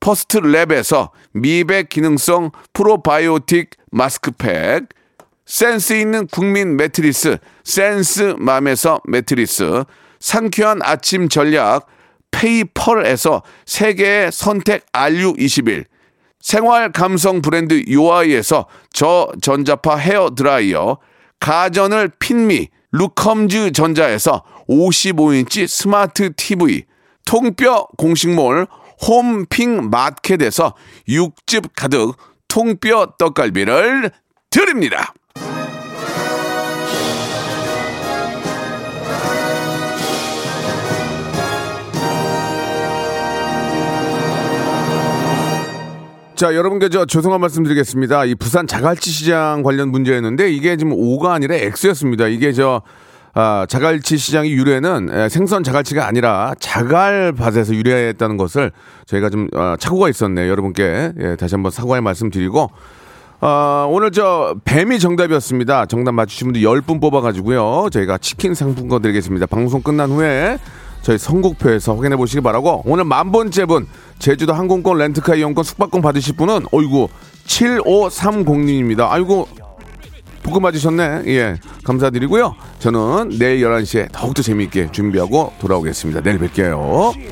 퍼스트 0.00 0.40
랩에서 0.40 1.10
미백 1.32 1.88
기능성 1.88 2.50
프로바이오틱 2.72 3.70
마스크팩, 3.90 4.88
센스 5.46 5.94
있는 5.94 6.26
국민 6.26 6.76
매트리스 6.76 7.38
센스 7.64 8.34
맘에서 8.38 9.00
매트리스, 9.06 9.84
상쾌한 10.20 10.80
아침 10.82 11.28
전략 11.28 11.86
페이펄에서 12.30 13.42
세계의 13.66 14.30
선택 14.32 14.84
RU21, 14.92 15.84
생활 16.40 16.92
감성 16.92 17.42
브랜드 17.42 17.82
요아이에서 17.90 18.66
저전자파 18.92 19.96
헤어 19.96 20.34
드라이어, 20.34 20.98
가전을 21.40 22.10
핀미 22.18 22.68
루컴즈 22.92 23.72
전자에서 23.72 24.44
55인치 24.68 25.66
스마트 25.66 26.32
TV, 26.34 26.84
통뼈 27.24 27.88
공식몰 27.96 28.66
홈핑 29.06 29.90
마켓에서 29.90 30.74
육즙 31.08 31.72
가득 31.76 32.14
통뼈 32.48 33.14
떡갈비를 33.18 34.10
드립니다. 34.50 35.14
자, 46.38 46.54
여러분께 46.54 46.88
저 46.88 47.04
죄송한 47.04 47.40
말씀 47.40 47.64
드리겠습니다. 47.64 48.24
이 48.24 48.36
부산 48.36 48.68
자갈치 48.68 49.10
시장 49.10 49.64
관련 49.64 49.90
문제였는데 49.90 50.52
이게 50.52 50.76
지금 50.76 50.92
오가 50.94 51.32
아니라 51.32 51.56
X였습니다. 51.56 52.28
이게 52.28 52.52
저 52.52 52.82
아, 53.34 53.66
자갈치 53.68 54.16
시장의 54.16 54.52
유래는 54.52 55.10
에, 55.12 55.28
생선 55.28 55.62
자갈치가 55.62 56.06
아니라 56.06 56.54
자갈밭에서 56.58 57.74
유래했다는 57.74 58.36
것을 58.36 58.72
저희가 59.06 59.30
좀 59.30 59.48
어, 59.54 59.74
착오가 59.78 60.08
있었네요. 60.08 60.50
여러분께 60.50 61.12
예, 61.20 61.36
다시 61.36 61.54
한번 61.54 61.70
사과의 61.70 62.02
말씀 62.02 62.30
드리고 62.30 62.70
어, 63.40 63.86
오늘 63.90 64.10
저 64.10 64.56
뱀이 64.64 64.98
정답이었습니다. 64.98 65.86
정답 65.86 66.12
맞추신 66.12 66.52
분들 66.52 66.62
10분 66.62 67.00
뽑아가지고요. 67.00 67.88
저희가 67.92 68.18
치킨 68.18 68.54
상품권 68.54 69.02
드리겠습니다. 69.02 69.46
방송 69.46 69.82
끝난 69.82 70.10
후에 70.10 70.58
저희 71.02 71.16
선곡표에서 71.16 71.94
확인해 71.94 72.16
보시기 72.16 72.40
바라고 72.40 72.82
오늘 72.84 73.04
만 73.04 73.30
번째 73.30 73.66
분 73.66 73.86
제주도 74.18 74.52
항공권 74.52 74.98
렌트카 74.98 75.36
이용권 75.36 75.62
숙박권 75.62 76.02
받으실 76.02 76.34
분은 76.36 76.66
어이구 76.72 77.08
7530님입니다. 77.46 79.06
아이고 79.08 79.46
복음 80.48 80.62
맞으셨네. 80.62 81.24
예. 81.26 81.56
감사드리고요. 81.84 82.56
저는 82.78 83.36
내일 83.38 83.60
11시에 83.66 84.10
더욱더 84.12 84.40
재미있게 84.42 84.90
준비하고 84.92 85.52
돌아오겠습니다. 85.60 86.22
내일 86.22 86.38
뵐게요. 86.38 87.14
네. 87.16 87.28